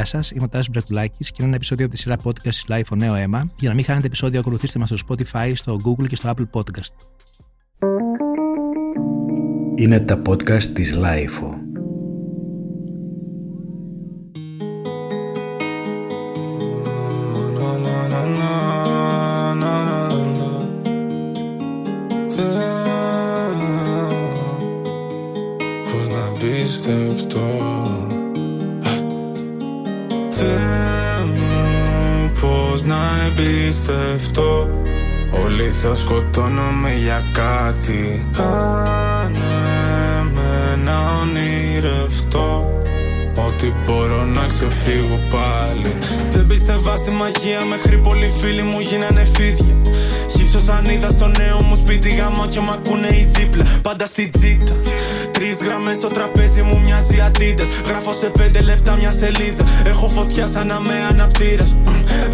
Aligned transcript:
Γεια 0.00 0.08
σας, 0.08 0.30
είμαι 0.30 0.44
ο 0.44 0.48
Τάσος 0.48 0.68
Μπρακτουλάκη 0.68 1.24
και 1.24 1.34
είναι 1.38 1.46
ένα 1.46 1.54
επεισόδιο 1.54 1.84
από 1.84 1.94
τη 1.94 2.00
σειρά 2.00 2.18
podcast 2.24 2.72
Live 2.72 2.84
ο 2.92 2.96
Νέο 2.96 3.14
Αίμα. 3.14 3.50
Για 3.58 3.68
να 3.68 3.74
μην 3.74 3.84
χάνετε 3.84 4.06
επεισόδιο, 4.06 4.40
ακολουθήστε 4.40 4.78
μας 4.78 4.88
στο 4.88 4.98
Spotify, 5.08 5.52
στο 5.54 5.80
Google 5.84 6.06
και 6.06 6.16
στο 6.16 6.32
Apple 6.36 6.60
Podcast. 6.60 6.94
Είναι 9.74 10.00
τα 10.00 10.22
podcast 10.28 10.62
της 10.62 10.96
Lifeo. 10.96 11.59
Εμπιστευτώ 34.40 34.68
Όλοι 35.44 35.70
θα 35.70 35.94
σκοτώνομαι 35.94 36.94
για 36.94 37.22
κάτι. 37.32 38.28
Κάνε 38.36 39.40
με 40.34 40.82
να 40.84 40.96
ονειρευτώ 41.20 42.80
Ότι 43.46 43.74
μπορώ 43.86 44.24
να 44.24 44.46
ξεφύγω 44.46 45.18
πάλι. 45.30 45.94
Δεν 46.30 46.46
πίστευα 46.46 46.96
στη 46.96 47.14
μαγεία 47.14 47.64
μέχρι 47.64 47.98
πολλοί 47.98 48.32
φίλοι 48.40 48.62
μου 48.62 48.80
γίνανε 48.80 49.24
φίδια. 49.24 49.74
Χύψω 50.36 50.60
σαν 50.60 50.84
είδα 50.88 51.08
στο 51.08 51.26
νέο 51.38 51.62
μου 51.62 51.76
σπίτι 51.76 52.08
γάμο 52.08 52.46
και 52.46 52.60
μ' 52.60 52.70
ακούνε 52.70 53.08
οι 53.10 53.30
δίπλα. 53.34 53.64
Πάντα 53.82 54.06
στη 54.06 54.28
τζίτα. 54.28 54.72
Τρεις 55.30 55.58
γραμμές 55.64 55.96
στο 55.96 56.08
τραπέζι 56.08 56.62
μου 56.62 56.80
μοιάζει 56.84 57.20
αντίτες 57.20 57.66
Γράφω 57.86 58.12
σε 58.20 58.30
πέντε 58.30 58.60
λεπτά 58.60 58.96
μια 58.96 59.10
σελίδα. 59.10 59.64
Έχω 59.84 60.08
φωτιά 60.08 60.46
σαν 60.46 60.66
να 60.66 60.80
με 60.80 60.94
αναπτήρας 61.10 61.74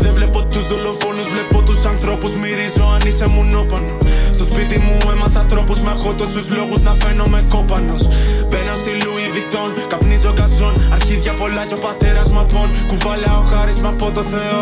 Δεν 0.02 0.12
βλέπω 0.12 0.44
τους 0.44 0.68
δολοφόνους 0.68 1.28
βλέπω 1.34 1.62
τους 1.62 1.84
ανθρώπους. 1.84 2.32
Μυρίζω 2.42 2.84
αν 2.94 3.08
είσαι 3.08 3.26
μουνόπανος. 3.28 3.96
Στο 4.36 4.44
σπίτι 4.44 4.78
μου 4.78 4.96
έμαθα 5.12 5.42
τρόπους. 5.44 5.80
Με 5.80 5.90
έχω 5.90 6.14
τόσους 6.14 6.50
λόγους 6.56 6.80
να 6.82 6.92
φαίνομαι 6.92 7.44
κόπανος. 7.48 8.02
Μπαίνω 8.48 8.74
στη 8.74 8.90
Louis 9.02 9.28
Vuitton 9.34 9.70
Καπνίζω 9.88 10.32
γκαζόν. 10.32 10.72
Αρχίδια 10.92 11.32
πολλά 11.32 11.66
και 11.66 11.74
ο 11.74 11.80
πατέρας 11.86 12.28
μ' 12.30 12.38
απών 12.38 12.68
Κουβαλάω 12.88 13.42
χάρισμα 13.42 13.88
από 13.88 14.10
το 14.10 14.22
Θεό. 14.22 14.60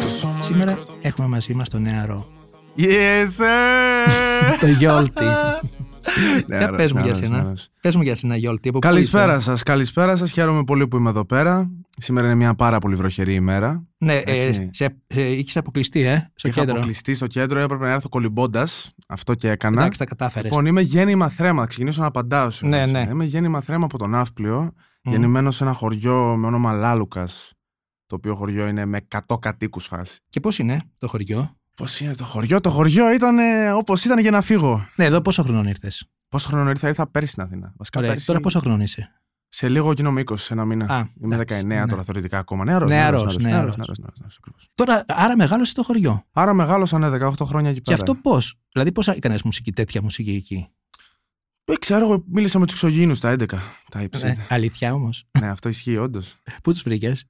Το 0.00 0.08
σώμα 0.08 0.42
Σήμερα 0.42 0.64
νεκρό, 0.70 0.84
το 0.84 0.94
έχουμε 1.02 1.28
μαζί 1.28 1.54
μας 1.54 1.68
τον 1.68 1.82
νεαρό. 1.82 2.26
Yes, 2.78 3.28
sir! 3.38 4.58
το 4.60 4.66
Γιόλτη. 4.66 5.24
Ναι, 6.46 6.56
Για 6.56 6.58
νεαρός, 6.58 6.76
πες 6.76 6.92
μου 6.92 6.98
για 7.00 7.10
νεαρός, 7.12 7.26
σένα. 7.28 7.40
νεαρός. 7.42 7.68
Πες 7.80 7.96
μου 7.96 8.02
για 8.02 8.14
σένα 8.14 8.36
Γιόλτη. 8.36 8.68
από 8.68 8.78
πού 8.78 8.86
Καλησπέρα 8.86 9.32
είσαι; 9.32 9.40
σας, 9.42 9.62
καλησπέρα 9.62 10.16
σας. 10.16 10.32
Χαίρομαι 10.32 10.64
πολύ 10.64 10.88
που 10.88 10.96
είμαι 10.96 11.08
εδώ 11.10 11.24
πέρα. 11.24 11.70
Σήμερα 11.98 12.26
είναι 12.26 12.34
μια 12.36 12.54
πάρα 12.54 12.78
πολύ 12.78 12.94
βροχερή 12.94 13.34
ημέρα. 13.34 13.86
Ναι, 13.98 14.14
ε, 14.16 14.22
Έτσι. 14.26 14.68
σε, 14.72 14.96
σε, 15.06 15.20
είχες 15.22 15.56
αποκλειστεί, 15.56 16.00
ε, 16.00 16.30
στο 16.34 16.48
Είχα 16.48 16.60
κέντρο. 16.60 16.74
αποκλειστεί 16.74 17.14
στο 17.14 17.26
κέντρο, 17.26 17.58
έπρεπε 17.58 17.84
να 17.84 17.90
έρθω 17.92 18.08
κολυμπώντας. 18.08 18.94
Αυτό 19.08 19.34
και 19.34 19.50
έκανα. 19.50 19.80
Εντάξει, 19.80 19.98
τα 19.98 20.04
κατάφερες. 20.04 20.50
Λοιπόν, 20.50 20.66
είμαι 20.66 20.80
γέννημα 20.80 21.28
θρέμα. 21.28 21.60
Θα 21.60 21.66
ξεκινήσω 21.66 22.00
να 22.00 22.06
απαντάω 22.06 22.50
σου. 22.50 22.66
Ναι, 22.66 22.80
έτσι. 22.80 22.92
ναι. 22.92 23.06
Είμαι 23.10 23.24
γέννημα 23.24 23.60
θρέμα 23.60 23.84
από 23.84 23.98
τον 23.98 24.10
Ναύπλιο. 24.10 24.72
Γεννημένος 25.02 25.56
σε 25.56 25.64
ένα 25.64 25.72
χωριό 25.72 26.36
με 26.38 26.46
όνομα 26.46 26.72
Λάλουκας. 26.72 27.52
Το 28.06 28.14
οποίο 28.16 28.34
χωριό 28.34 28.66
είναι 28.66 28.84
με 28.84 29.00
100 29.28 29.38
κατοίκους 29.40 29.86
φάση. 29.86 30.18
Και 30.28 30.40
πώς 30.40 30.58
είναι 30.58 30.80
το 30.98 31.08
χωριό; 31.08 31.56
Πώς 31.76 32.00
είναι 32.00 32.14
το 32.14 32.24
χωριό, 32.24 32.60
το 32.60 32.70
χωριό 32.70 33.12
ήταν 33.12 33.36
όπως 33.76 34.04
ήταν 34.04 34.18
για 34.18 34.30
να 34.30 34.40
φύγω. 34.40 34.86
Ναι, 34.96 35.04
εδώ 35.04 35.20
πόσο 35.20 35.42
χρόνο 35.42 35.68
ήρθες; 35.68 36.04
Πόσο 36.28 36.48
χρόνο 36.48 36.70
ήρθα, 36.70 36.88
ήρθα 36.88 37.06
πέρσι 37.06 37.30
στην 37.30 37.42
Αθήνα. 37.42 37.72
Βασικά 37.76 37.98
Ωραία, 37.98 38.10
πέρσι. 38.10 38.26
τώρα 38.26 38.40
πόσο 38.40 38.58
χρόνο 38.60 38.82
είσαι; 38.82 39.12
Σε 39.48 39.68
λίγο 39.68 39.92
γίνομαι 39.92 40.20
20, 40.20 40.36
σε 40.36 40.52
ένα 40.52 40.64
μήνα. 40.64 40.84
Α, 40.94 41.06
Είμαι 41.22 41.36
19 41.36 41.40
εντάξει, 41.40 41.64
ναι. 41.66 41.86
τώρα 41.86 42.02
θεωρητικά 42.02 42.38
ακόμα. 42.38 42.64
Νεαρός, 42.64 42.88
Νεαρός, 42.90 43.20
νεαρός, 43.20 43.36
νεαρός. 43.42 43.76
νεαρός, 43.76 43.98
νεαρός, 43.98 44.18
νεαρός, 44.18 44.36
ακριβώς. 44.38 44.68
Τώρα, 44.74 45.04
άρα 45.08 45.36
μεγάλωσε 45.36 45.74
το 45.74 45.82
χωριό; 45.82 46.24
Άρα 46.32 46.52
μεγάλωσα 46.52 46.98
ναι, 46.98 47.08
18 47.08 47.44
χρόνια 47.44 47.70
εκεί 47.70 47.80
Και 47.80 47.90
πέρα. 47.90 48.02
αυτό 48.02 48.14
πώς; 48.14 48.58
Δηλαδή, 48.72 48.92
πώς 48.92 49.08
έκανες 49.08 49.42
μουσική, 49.42 49.72
τέτοια 49.72 50.02
μουσική 50.02 50.30
εκεί; 50.30 50.68
Δεν 51.64 51.76
ξέρω, 51.80 52.04
εγώ 52.04 52.24
μίλησα 52.26 52.58
με 52.58 52.64
τους 52.66 52.74
εξωγήινους 52.74 53.20
τα 53.20 53.30
11. 53.30 53.46
Τα 53.90 53.98
Ναι, 53.98 54.02
ύψη. 54.04 54.36
αλήθεια 54.48 54.94
όμως. 54.94 55.24
ναι, 55.40 55.48
αυτό 55.48 55.68
ισχύει 55.68 55.96
όντως. 55.96 56.36
Πού 56.62 56.72
τους 56.72 56.82
βρήκες; 56.82 57.24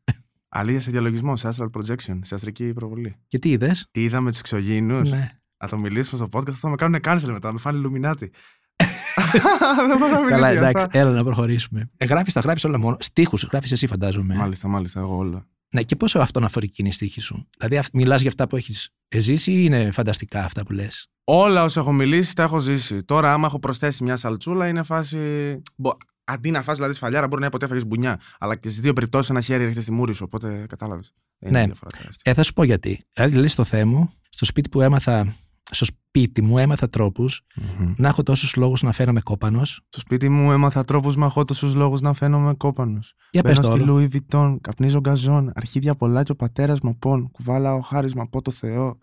Αλήθεια 0.54 0.80
σε 0.80 0.90
διαλογισμό, 0.90 1.36
σε 1.36 1.48
astral 1.52 1.70
projection, 1.70 2.18
σε 2.22 2.34
αστρική 2.34 2.72
προβολή. 2.72 3.16
και 3.28 3.38
τι 3.38 3.50
είδες; 3.50 3.88
Τι 3.90 4.02
είδα 4.02 4.20
με 4.20 4.30
τους 4.30 4.38
εξωγήινους; 4.38 5.10
Ναι. 5.10 5.30
Θα 5.56 5.68
το 5.68 5.78
μιλήσουμε 5.78 6.26
στο 6.26 6.38
podcast, 6.38 6.48
αυτό 6.48 6.60
θα 6.60 6.68
με 6.68 6.76
κάνουν 6.76 7.00
cancel 7.04 7.32
μετά, 7.32 7.52
με 7.52 7.58
φάνε 7.58 7.80
Illuminati. 7.84 8.26
Δεν 9.88 9.98
μπορώ 9.98 10.12
να 10.12 10.18
μιλήσω 10.18 10.28
Καλά, 10.28 10.52
για 10.52 10.60
εντάξει, 10.60 10.84
αυτά. 10.86 10.98
έλα 10.98 11.10
να 11.10 11.24
προχωρήσουμε. 11.24 11.90
Ε, 11.96 12.04
γράφεις, 12.04 12.32
τα 12.34 12.40
γράφεις 12.40 12.64
όλα 12.64 12.78
μόνο. 12.78 12.96
Στίχους 13.00 13.42
γράφεις 13.42 13.72
εσύ, 13.72 13.86
φαντάζομαι. 13.86 14.34
Μάλιστα, 14.34 14.68
μάλιστα, 14.68 15.00
εγώ 15.00 15.16
όλα. 15.16 15.46
Ναι, 15.74 15.82
και 15.82 15.96
πόσο 15.96 16.18
αυτοναφορική 16.18 16.80
είναι 16.80 16.88
η 16.88 16.92
στίχη 16.92 17.20
σου; 17.20 17.48
Δηλαδή, 17.58 17.88
μιλάς 17.92 18.20
για 18.20 18.30
αυτά 18.30 18.46
που 18.46 18.56
έχεις 18.56 18.90
ζήσει 19.16 19.52
ή 19.52 19.62
είναι 19.64 19.90
φανταστικά 19.90 20.44
αυτά 20.44 20.62
που 20.64 20.72
λες; 20.72 21.06
Όλα 21.24 21.64
όσα 21.64 21.80
έχω 21.80 21.92
μιλήσει 21.92 22.34
τα 22.34 22.42
έχω 22.42 22.60
ζήσει. 22.60 23.04
Τώρα, 23.04 23.32
άμα 23.32 23.46
έχω 23.46 23.58
προσθέσει 23.58 24.04
μια 24.04 24.16
σαλτσούλα, 24.16 24.68
είναι 24.68 24.82
φάση. 24.82 25.18
Μπο- 26.26 26.34
Αντί 26.34 26.50
να 26.50 26.62
φας 26.62 26.76
δηλαδή 26.76 26.94
σφαλιάρα, 26.94 27.26
μπορεί 27.26 27.40
να 27.40 27.46
είναι 27.46 27.54
ποτέ 27.58 27.64
έφερε 27.64 27.84
μπουνιά. 27.86 28.20
Αλλά 28.38 28.56
και 28.56 28.68
στις 28.68 28.80
δύο 28.80 28.92
περιπτώσεις 28.92 29.30
ένα 29.30 29.40
χέρι 29.40 29.62
έρχεται 29.62 29.80
στη 29.80 29.92
μούρη 29.92 30.14
σου. 30.14 30.24
Οπότε 30.26 30.66
κατάλαβες. 30.68 31.12
Ναι. 31.38 31.64
Ε, 32.22 32.34
θα 32.34 32.42
σου 32.42 32.52
πω 32.52 32.62
γιατί. 32.62 33.04
Δηλαδή, 33.14 33.36
λες 33.36 33.52
στο 33.52 33.64
Θεέ 33.64 33.84
μου, 33.84 34.10
στο 34.28 34.44
σπίτι 34.44 34.68
που 34.68 34.80
έμαθα, 34.80 35.34
στο 35.70 35.84
σπίτι 35.84 36.42
μου 36.42 36.58
έμαθα 36.58 36.88
τρόπους 36.90 37.42
να 37.96 38.08
έχω 38.08 38.22
τόσους 38.22 38.56
λόγους 38.56 38.82
να 38.82 38.92
φαίνομαι 38.92 39.20
κόπανος. 39.20 39.80
Στο 39.88 40.00
σπίτι 40.00 40.28
μου 40.28 40.52
έμαθα 40.52 40.84
τρόπους 40.84 41.16
να 41.16 41.26
έχω 41.26 41.44
τόσους 41.44 41.74
λόγους 41.74 42.00
να 42.00 42.12
φαίνομαι 42.12 42.54
κόπανος. 42.54 43.14
Για 43.30 43.42
πες 43.42 43.52
Μπαίνω 43.58 43.68
το 43.68 43.76
στη 43.76 43.90
όλο. 43.90 43.98
Louis 43.98 44.16
Vuitton, 44.16 44.56
καπνίζω 44.60 45.00
γκαζόν, 45.00 45.52
αρχίδια 45.54 45.94
πολλά 45.94 46.22
και 46.22 46.32
ο 46.32 46.36
πατέρας 46.36 46.80
μου 46.80 46.98
πόν. 46.98 47.30
Κουβάλαω 47.30 47.80
χάρισμα 47.80 48.22
από 48.22 48.42
το 48.42 48.50
Θεό. 48.50 48.98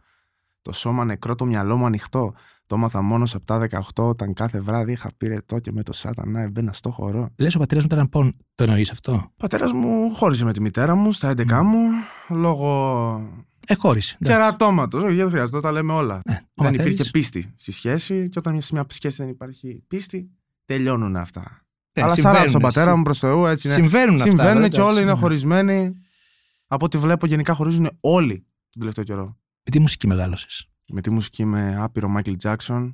Το 0.62 0.72
σώμα 0.74 1.06
νεκρό, 1.06 1.36
το 1.36 1.46
μυαλό 1.46 1.78
μου 1.78 1.86
ανοιχτό. 1.86 2.34
Το 2.70 2.76
έμαθα 2.76 3.02
μόνος 3.02 3.36
από 3.36 3.46
τα 3.46 3.68
18 3.96 4.04
όταν 4.04 4.34
κάθε 4.34 4.60
βράδυ 4.62 4.92
είχα 4.92 5.10
πυρετό 5.18 5.60
και 5.60 5.72
με 5.72 5.84
το 5.84 5.94
σάτανα 5.94 6.42
έμπαινα 6.42 6.74
στο 6.74 6.92
χορό. 6.92 7.30
Λες 7.38 7.56
ο 7.56 7.60
πατέρας 7.60 7.84
μου 7.84 7.90
ήταν 7.94 8.10
πόν. 8.10 8.34
Το 8.56 8.64
εννοείς 8.64 8.92
αυτό; 8.92 9.14
Ο 9.14 9.32
πατέρας 9.38 9.72
μου 9.72 10.14
χώριζε 10.16 10.44
με 10.46 10.54
τη 10.54 10.62
μητέρα 10.62 10.96
μου 10.96 11.12
στα 11.12 11.30
11 11.30 11.62
μου 11.64 11.80
λόγω 12.30 12.70
Ε, 13.68 13.76
χώρισε. 13.76 14.18
εντάξει. 14.22 14.40
κερατώματος. 14.40 15.04
Όχι, 15.04 15.16
δεν 15.16 15.30
χρειάζεται, 15.30 15.60
τα 15.60 15.72
λέμε 15.72 15.94
όλα. 15.94 16.22
Ναι, 16.30 16.34
άμα 16.56 16.70
δεν 16.70 16.74
υπήρχε 16.80 16.96
θέλεις. 16.96 17.12
πίστη 17.12 17.54
στη 17.58 17.72
σχέση 17.72 18.30
και 18.30 18.40
όταν 18.40 18.54
μια- 18.54 18.62
σε 18.62 18.70
μια 18.74 18.86
σχέση 18.90 19.22
δεν 19.24 19.32
υπάρχει 19.32 19.84
πίστη, 19.88 20.30
τελειώνουν 20.66 21.16
αυτά. 21.16 21.42
Ναι, 21.94 22.04
Αλλά 22.04 22.14
συμβαίνουν, 22.14 22.38
σάρα 22.38 22.50
στον 22.50 22.62
πατέρα 22.62 22.88
συ- 22.90 22.98
μου 22.98 23.04
προς 23.04 23.20
Θεού, 23.20 23.46
έτσι 23.46 23.68
είναι. 23.68 23.76
Συμβαίνουν 23.76 24.16
αυτά. 24.16 24.28
Συμβαίνουν 24.28 24.54
βέβαια, 24.54 24.68
και 24.68 24.76
όλοι 24.76 24.84
εντάξει, 24.86 25.02
είναι 25.02 25.12
ναι. 25.14 25.20
χωρισμένοι. 25.20 25.92
Από 26.68 26.86
ό,τι 26.86 26.98
βλέπω, 26.98 27.26
γενικά 27.26 27.54
χωρίζουν 27.54 27.90
όλοι 28.00 28.36
τον 28.70 28.80
τελευταίο 28.80 29.04
καιρό. 29.04 29.26
Με 29.64 29.72
τι 29.72 29.80
μουσική 29.80 30.08
μεγάλωσες. 30.08 30.69
Με 30.90 31.02
τη 31.02 31.10
μουσική 31.10 31.46
με 31.46 31.76
άπειρο 31.80 32.14
Michael 32.18 32.36
Jackson, 32.42 32.94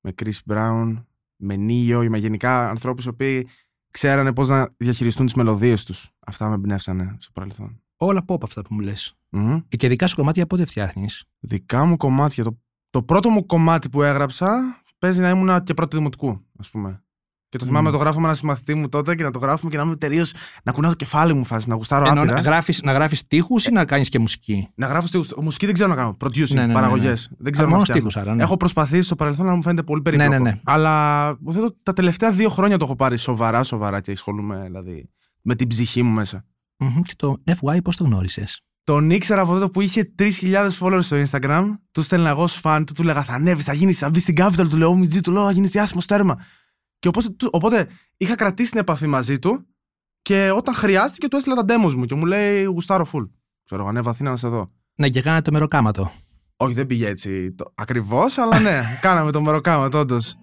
με 0.00 0.12
Chris 0.22 0.52
Brown, 0.52 1.04
με 1.36 1.56
Νίο, 1.56 2.08
με 2.10 2.18
γενικά 2.18 2.68
ανθρώπους 2.68 3.04
οι 3.04 3.08
οποίοι 3.08 3.48
ξέρανε 3.90 4.32
πώς 4.32 4.48
να 4.48 4.68
διαχειριστούν 4.76 5.26
τις 5.26 5.34
μελωδίες 5.34 5.84
τους. 5.84 6.10
Αυτά 6.26 6.48
με 6.48 6.54
εμπνεύσανε 6.54 7.16
στο 7.18 7.32
παρελθόν. 7.32 7.82
Όλα 7.96 8.24
pop 8.28 8.42
αυτά 8.42 8.62
που 8.62 8.74
μου 8.74 8.80
λες. 8.80 9.18
Μμμ. 9.28 9.58
Και 9.68 9.88
δικά 9.88 10.06
σου 10.06 10.16
κομμάτια 10.16 10.46
πότε 10.46 10.66
φτιάχνεις; 10.66 11.24
Δικά 11.38 11.84
μου 11.84 11.96
κομμάτια. 11.96 12.44
Το, 12.44 12.58
το 12.90 13.02
πρώτο 13.02 13.30
μου 13.30 13.46
κομμάτι 13.46 13.88
που 13.88 14.02
έγραψα 14.02 14.82
παίζει 14.98 15.20
να 15.20 15.28
ήμουν 15.28 15.62
και 15.62 15.74
πρώτο 15.74 15.96
δημοτικού, 15.96 16.46
ας 16.58 16.70
πούμε. 16.70 17.02
Και 17.50 17.58
το 17.58 17.64
θυμάμαι 17.64 17.88
Μμ. 17.88 17.92
να 17.92 17.98
το 17.98 18.02
γράφω 18.04 18.20
με 18.20 18.26
ένα 18.26 18.34
συμμαθητή 18.34 18.74
μου 18.74 18.88
τότε 18.88 19.14
και 19.14 19.22
να 19.22 19.30
το 19.30 19.38
γράφουμε 19.38 19.70
και 19.70 19.76
να 19.76 19.82
είμαι 19.82 19.96
τελείω. 19.96 20.24
να 20.64 20.72
κουνάω 20.72 20.90
το 20.90 20.96
κεφάλι 20.96 21.34
μου 21.34 21.44
φάση, 21.44 21.68
να 21.68 21.74
γουστάρω 21.74 22.06
Εννοώ 22.06 22.22
άπειρα. 22.22 22.36
να 22.36 22.42
γράφεις, 22.42 22.82
να 22.82 22.92
γράφεις 22.92 23.18
στίχους 23.18 23.66
ή 23.66 23.70
να 23.70 23.84
κάνεις 23.84 24.08
και 24.08 24.18
μουσική; 24.18 24.68
Να 24.74 24.86
γράφω 24.86 25.06
στη 25.06 25.20
μουσική 25.40 25.64
δεν 25.64 25.74
ξέρω 25.74 25.88
να 25.90 25.94
κάνω. 25.96 26.16
Producing, 26.24 26.48
Ναι, 26.48 26.60
ναι, 26.60 26.66
ναι, 26.66 26.72
παραγωγέ. 26.72 27.08
ναι. 27.08 27.14
Δεν 27.38 27.52
ξέρω 27.52 27.66
Α, 27.66 27.70
να 27.70 27.76
μόνο 27.76 27.82
φτιάχνω. 27.84 28.10
στίχους 28.10 28.16
άρα. 28.26 28.34
Ναι. 28.34 28.42
Έχω 28.42 28.56
προσπαθήσει 28.56 29.02
στο 29.02 29.16
παρελθόν 29.16 29.46
να 29.46 29.54
μου 29.54 29.62
φαίνεται 29.62 29.82
πολύ 29.82 30.02
περίπλοκο. 30.02 30.32
Ναι, 30.32 30.38
ναι, 30.38 30.50
ναι. 30.50 30.60
Αλλά 30.64 31.28
υποθέτω 31.40 31.76
τα 31.82 31.92
τελευταία 31.92 32.30
δύο 32.32 32.48
χρόνια 32.48 32.76
το 32.76 32.84
έχω 32.84 32.94
πάρει 32.96 33.16
σοβαρά, 33.16 33.62
σοβαρά 33.62 34.00
και 34.00 34.10
ασχολούμαι 34.12 34.62
δηλαδή 34.64 35.10
με 35.42 35.54
την 35.54 35.66
ψυχή 35.68 36.02
μου 36.02 36.10
μέσα. 36.12 36.44
Μμμ. 36.78 37.00
Και 37.02 37.12
το 37.16 37.36
FY 37.60 37.78
πώς 37.84 37.96
το 37.96 38.04
γνώρισες; 38.04 38.60
Τον 38.84 39.10
ήξερα 39.10 39.40
από 39.42 39.52
τότε 39.52 39.68
που 39.68 39.80
είχε 39.80 40.12
3.000 40.18 40.68
followers 40.80 40.98
στο 41.02 41.16
Instagram. 41.30 41.64
Του 41.92 42.02
στέλνα 42.02 42.28
εγώ 42.28 42.42
ως 42.42 42.60
fan, 42.62 42.82
του, 42.86 42.92
του 42.92 43.02
λέγα 43.02 43.22
Θα 43.22 43.32
ανέβεις, 43.32 43.64
θα 43.64 43.72
γίνεις, 43.72 43.98
θα 43.98 44.10
μπεις 44.10 44.22
στην 44.22 44.34
Capital. 44.38 44.66
Του 44.70 44.76
λέω 44.76 44.94
Μιτζή, 44.94 45.20
του 45.20 45.32
λέω 45.32 45.44
Θα 45.44 45.50
γίνεις 45.50 45.70
διάσημος 45.70 46.06
τέρμα. 46.06 46.36
Και 46.98 47.08
οπότε, 47.08 47.28
του- 47.28 47.50
οπότε 47.52 47.88
είχα 48.16 48.34
κρατήσει 48.34 48.70
την 48.70 48.80
επαφή 48.80 49.06
μαζί 49.06 49.38
του 49.38 49.66
και 50.22 50.50
όταν 50.50 50.74
χρειάστηκε 50.74 51.28
του 51.28 51.36
έστειλα 51.36 51.54
τα 51.54 51.64
demos 51.68 51.94
μου 51.94 52.04
και 52.04 52.14
μου 52.14 52.26
λέει 52.26 52.62
Γουστάρω 52.64 53.04
full. 53.12 53.28
Ξέρω 53.64 53.80
εγώ, 53.80 53.90
ανέβα 53.90 54.10
Αθήνα 54.10 54.30
να 54.30 54.36
σε 54.36 54.48
δω. 54.48 54.72
Ναι, 54.94 55.08
και 55.08 55.22
κάνατε 55.22 55.50
μεροκάματο. 55.50 56.10
Όχι, 56.56 56.74
δεν 56.74 56.86
πήγε 56.86 57.08
έτσι 57.08 57.52
το... 57.54 57.72
ακριβώς, 57.74 58.38
αλλά 58.38 58.58
ναι, 58.58 58.82
κάναμε 59.00 59.30
το 59.32 59.40
μεροκάματο, 59.40 59.98
όντως. 59.98 60.34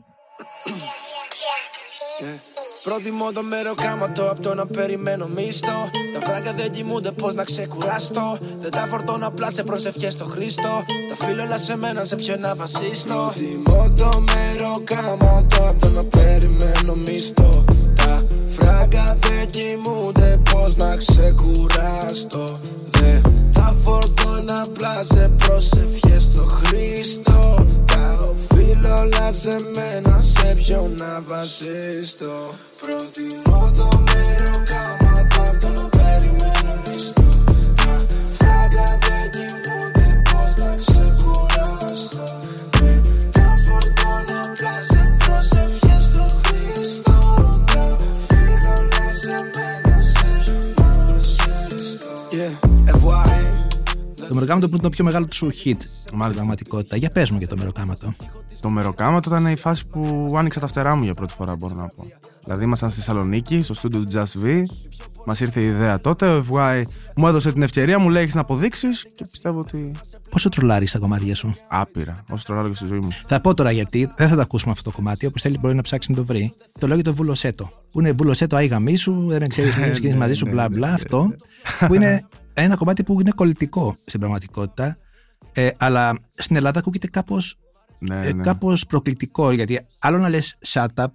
Προτιμώ 2.84 3.32
το 3.32 3.44
μεροκάματο 3.44 4.32
από 4.32 4.42
το 4.42 4.54
να 4.54 4.68
περιμένω 4.68 5.28
μίστο. 5.28 5.90
Τα 6.16 6.22
φράγκα 6.22 6.54
δεν 6.54 6.72
κοιμούνται 6.72 7.12
πώς 7.12 7.34
να 7.34 7.44
ξεκουράσω. 7.44 8.38
Δεν 8.62 8.72
τα 8.72 8.88
φορτώνω 8.90 9.28
απλά 9.28 9.52
σε 9.52 9.64
προσευχές 9.64 10.14
στο 10.14 10.26
Χρήστο. 10.26 10.84
Τα 11.10 11.26
φίλω 11.26 11.44
όλα 11.44 11.58
σε 11.58 11.78
μένα 11.78 12.04
σε 12.04 12.16
ποιο 12.16 12.36
να 12.40 12.56
βασίστω. 12.56 13.34
Τιμώ 13.36 13.94
το 13.98 14.24
μέρο 14.32 14.72
κάματο 14.84 15.70
απ' 15.70 15.80
το 15.80 15.90
να 15.90 16.04
περιμένω 16.04 16.96
μισθό. 16.96 17.64
Τα 17.96 18.26
φράγκα 18.48 19.18
δεν 19.20 19.50
κοιμούνται 19.50 20.40
πώς 20.52 20.76
να 20.76 20.96
ξεκουράσω. 20.98 22.60
δεν 22.90 23.22
τα 23.54 23.76
φορτώνα 23.84 24.64
απλά 24.66 25.04
σε 25.04 25.32
προσευχές 25.38 26.24
στο 26.24 26.46
Χρήστο. 26.46 27.66
Τα 27.86 28.30
οφείλω 28.32 28.96
όλα 29.00 29.32
σε 29.32 29.56
μένα 29.76 30.22
σε 30.24 30.56
ποιο 30.56 30.92
να 30.98 31.22
βασίστω. 31.28 32.54
Προτιμώ 32.82 33.72
το 33.76 34.04
μέρο 34.14 34.64
κάματο 34.66 35.05
το 36.38 36.55
μεροκάματο 54.46 54.70
που 54.70 54.74
είναι 54.74 54.84
το 54.84 54.90
πιο 54.90 55.04
μεγάλο 55.04 55.28
σου 55.32 55.52
hit 55.52 55.78
στην 56.06 56.18
πραγματικότητα. 56.34 56.98
Για 56.98 57.10
πες 57.10 57.32
μου 57.32 57.38
για 57.38 57.48
το 57.48 57.58
μεροκάματο. 57.58 58.14
Το 58.60 58.70
μεροκάματο 58.70 59.30
ήταν 59.30 59.52
η 59.52 59.56
φάση 59.56 59.88
που 59.88 60.34
άνοιξα 60.38 60.60
τα 60.60 60.68
φτερά 60.68 60.96
μου 60.96 61.04
για 61.04 61.14
πρώτη 61.14 61.34
φορά, 61.34 61.56
μπορώ 61.56 61.76
να 61.76 61.88
πω. 61.88 62.04
Δηλαδή, 62.44 62.64
ήμασταν 62.64 62.90
στη 62.90 63.00
Θεσσαλονίκη, 63.00 63.62
στο 63.62 63.74
στούντιο 63.74 64.04
του 64.04 64.12
Just 64.12 64.46
V. 64.46 64.64
Μας 65.26 65.40
ήρθε 65.40 65.62
η 65.62 65.66
ιδέα 65.66 66.02
τότε. 66.02 66.28
Ο 66.28 66.46
FY 66.52 66.82
μου 67.16 67.28
έδωσε 67.28 67.52
την 67.52 67.62
ευκαιρία, 67.62 68.00
μου 68.00 68.10
λέει: 68.10 68.22
Έχεις 68.22 68.36
να 68.36 68.42
αποδείξεις 68.42 69.06
και 69.16 69.26
πιστεύω 69.32 69.60
ότι. 69.60 69.92
Πόσο 70.30 70.50
τρολάρεις 70.50 70.92
τα 70.92 71.00
κομμάτια 71.00 71.36
σου; 71.36 71.56
Άπειρα. 71.68 72.24
Όσο 72.30 72.44
τρολάρω 72.46 72.70
και 72.70 72.76
στη 72.76 72.86
ζωή 72.88 73.00
μου. 73.00 73.08
Θα 73.26 73.42
πω 73.42 73.54
τώρα 73.54 73.72
γιατί 73.72 74.10
δεν 74.18 74.28
θα 74.28 74.36
το 74.36 74.42
ακούσουμε 74.42 74.72
αυτό 74.72 74.90
το 74.90 74.96
κομμάτι. 74.96 75.26
Όποιος 75.26 75.42
θέλει 75.42 75.58
μπορεί 75.58 75.76
να 75.76 75.82
ψάξει 75.82 76.12
να 76.12 76.18
το 76.18 76.26
βρει. 76.26 76.54
Το 76.80 76.88
λέω 76.88 76.96
για 76.96 77.06
το 77.06 77.14
βουλοσέτο. 77.14 77.72
Που 77.92 78.00
είναι 78.00 78.12
βουλοσέτο 78.12 78.56
άι 78.56 78.68
γαμίσου, 78.68 79.28
δεν 79.28 79.48
ξέρεις 79.48 79.74
τι 79.94 80.00
γίνει 80.00 80.18
μαζί 80.18 80.34
σου, 80.34 80.48
μπλα 80.50 80.70
μπλα 80.70 80.94
αυτό. 80.94 81.36
Που 81.88 81.94
είναι 81.94 82.26
ένα 82.56 82.76
κομμάτι 82.76 83.04
που 83.04 83.20
είναι 83.20 83.32
κολλητικό 83.36 83.96
στην 84.06 84.20
πραγματικότητα. 84.20 84.98
Ε, 85.54 85.70
αλλά 85.78 86.18
στην 86.36 86.56
Ελλάδα 86.56 86.80
ακούγεται 86.80 87.08
κάπως 87.08 87.58
Ναι, 88.00 88.28
ε, 88.28 88.34
ναι. 88.34 88.44
κάπως 88.44 88.86
προκλητικό. 88.86 89.52
Γιατί 89.52 89.80
άλλο 90.00 90.18
να 90.18 90.30
λες 90.30 90.58
shut 90.68 90.86
up, 90.96 91.06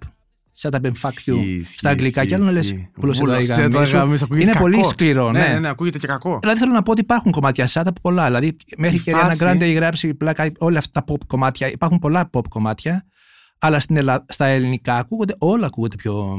shut 0.61 0.69
up 0.71 0.81
and 0.81 0.91
fuck 1.01 1.29
you 1.33 1.35
Ισχύει, 1.35 1.63
στα 1.63 1.89
αγγλικά, 1.89 2.25
και 2.25 2.35
άλλο 2.35 2.43
να 2.45 2.51
λες 2.51 2.65
ισχύει. 2.69 2.89
βουλοσέτο 2.95 3.31
άι 3.31 3.39
Βουλοσέτο, 3.41 3.71
γαμίσου. 3.71 3.95
γαμίσου, 3.97 4.23
ακούγεται 4.25 4.43
Είναι 4.45 4.53
κακό. 4.53 4.69
πολύ 4.69 4.83
σκληρό, 4.85 5.31
Ναι, 5.31 5.39
ναι. 5.39 5.47
ναι, 5.47 5.59
ναι, 5.59 5.69
ακούγεται 5.69 5.97
και 5.97 6.07
κακό. 6.07 6.37
Δηλαδή 6.41 6.59
θέλω 6.59 6.71
να 6.73 6.83
πω 6.83 6.91
ότι 6.91 7.01
υπάρχουν 7.01 7.31
κομμάτια 7.31 7.67
shut 7.67 7.83
up 7.83 7.87
πολλά. 8.01 8.25
Δηλαδή 8.25 8.57
μέχρι 8.77 8.95
Η 8.95 8.99
και 8.99 9.11
ένα 9.11 9.19
φάση- 9.19 9.43
Grande 9.43 9.61
έχει 9.61 9.73
γράψει 9.73 10.13
πλάκα 10.13 10.51
όλα 10.57 10.77
αυτά 10.79 11.03
τα 11.03 11.13
pop 11.13 11.25
κομμάτια. 11.27 11.71
Υπάρχουν 11.71 11.99
πολλά 11.99 12.29
pop 12.33 12.47
κομμάτια. 12.49 13.05
Αλλά 13.59 13.79
στην 13.79 13.97
Ελλάδα, 13.97 14.25
στα 14.29 14.45
ελληνικά 14.45 14.97
ακούγονται, 14.97 15.35
όλα 15.37 15.65
ακούγονται 15.65 15.95
πιο, 15.95 16.37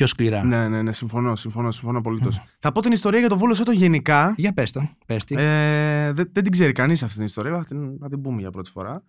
πιο 0.00 0.08
σκληρά. 0.08 0.44
Ναι, 0.44 0.68
ναι, 0.68 0.82
ναι, 0.82 0.92
συμφωνώ, 0.92 1.36
συμφωνώ, 1.36 1.70
συμφωνώ 1.70 1.98
απολύτως. 1.98 2.40
Θα 2.58 2.72
πω 2.72 2.80
την 2.80 2.92
ιστορία 2.92 3.18
για 3.18 3.28
το 3.28 3.38
Βούλο 3.38 3.54
Σέτο 3.54 3.72
γενικά. 3.72 4.34
Για 4.36 4.52
πες 4.52 4.70
το, 4.70 4.88
πες 5.06 5.24
τη. 5.24 5.34
Ε, 5.38 6.12
δεν, 6.12 6.30
δεν 6.32 6.42
την 6.42 6.52
ξέρει 6.52 6.72
κανείς 6.72 7.02
αυτή 7.02 7.16
την 7.16 7.24
ιστορία. 7.24 7.56
Θα 7.56 7.64
την, 7.64 7.98
θα 8.00 8.08
την 8.08 8.20
πούμε 8.20 8.40
για 8.40 8.50
πρώτη 8.50 8.70
φορά. 8.70 9.02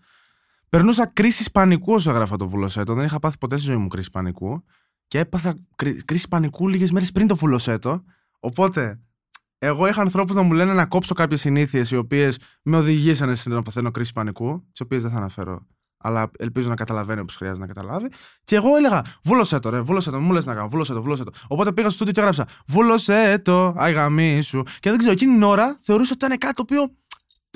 Περνούσα 0.70 1.12
κρίση 1.14 1.52
πανικού 1.52 1.94
όσο 1.94 2.10
έγραφα 2.10 2.38
το 2.38 2.48
βουλοσέτο. 2.48 2.94
Δεν 2.94 3.06
είχα 3.06 3.20
πάθει 3.20 3.38
ποτέ 3.38 3.56
στη 3.58 3.66
ζωή 3.66 3.78
μου 3.78 3.88
κρίση 3.88 4.10
πανικού. 4.12 4.64
Και 5.08 5.20
έπαθα 5.20 5.54
κρί- 5.76 6.06
κρίση 6.06 6.28
πανικού 6.28 6.68
λίγες 6.68 6.92
μέρες 6.92 7.12
πριν 7.12 7.28
το 7.28 7.36
βουλοσέτο. 7.36 8.04
Οπότε, 8.40 9.00
εγώ 9.58 9.88
είχα 9.88 10.02
ανθρώπους 10.02 10.36
να 10.36 10.42
μου 10.42 10.54
λένε 10.54 10.74
να 10.74 10.86
κόψω 10.86 11.14
κάποιες 11.14 11.40
συνήθειες 11.40 11.92
οι 11.92 11.96
οποίες 11.96 12.38
με 12.62 12.78
οδηγήσανε 12.78 13.34
στην 13.36 13.52
να 13.52 13.62
παθαίνω 13.62 13.92
κρίση 13.92 14.12
πανικού, 14.12 14.68
τις 14.72 14.82
οποίες 14.82 15.02
δεν 15.02 15.12
θα 15.12 15.18
αναφέρω. 15.18 15.68
Αλλά 16.02 16.32
ελπίζω 16.38 16.70
να 16.70 16.76
καταλαβαίνει 16.76 17.20
όπως 17.20 17.36
χρειάζεται 17.36 17.62
να 17.62 17.74
καταλάβει. 17.74 18.08
Και 18.44 18.56
εγώ 18.56 18.76
έλεγα, 18.78 19.02
βούλωσέ 19.24 19.60
το, 19.60 19.70
ρε, 19.70 19.82
βούλωσέ 19.82 20.12
το, 20.12 20.20
μου 20.20 20.32
λες 20.32 20.46
να 20.46 20.54
κάνω, 20.54 20.68
βούλωσέ 20.68 20.94
το, 20.94 21.02
βούλωσέ 21.02 21.24
το. 21.24 21.32
Οπότε 21.48 21.72
πήγα 21.72 21.86
στο 21.88 21.96
στούντιο 21.96 22.14
και 22.14 22.20
έγραψα, 22.20 22.46
βούλωσέ 22.68 23.42
το, 23.44 23.74
αγαμί 23.78 24.42
σου. 24.42 24.64
Και 24.80 24.90
δεν 24.90 24.98
ξέρω, 24.98 25.14
εκείνη 25.14 25.34
την 25.34 25.44
ώρα 25.44 25.78
θεωρούσα 25.82 26.12
ότι 26.16 26.26
ήταν 26.26 26.38
κάτι 26.38 26.54
το 26.54 26.62
οποίο 26.62 26.92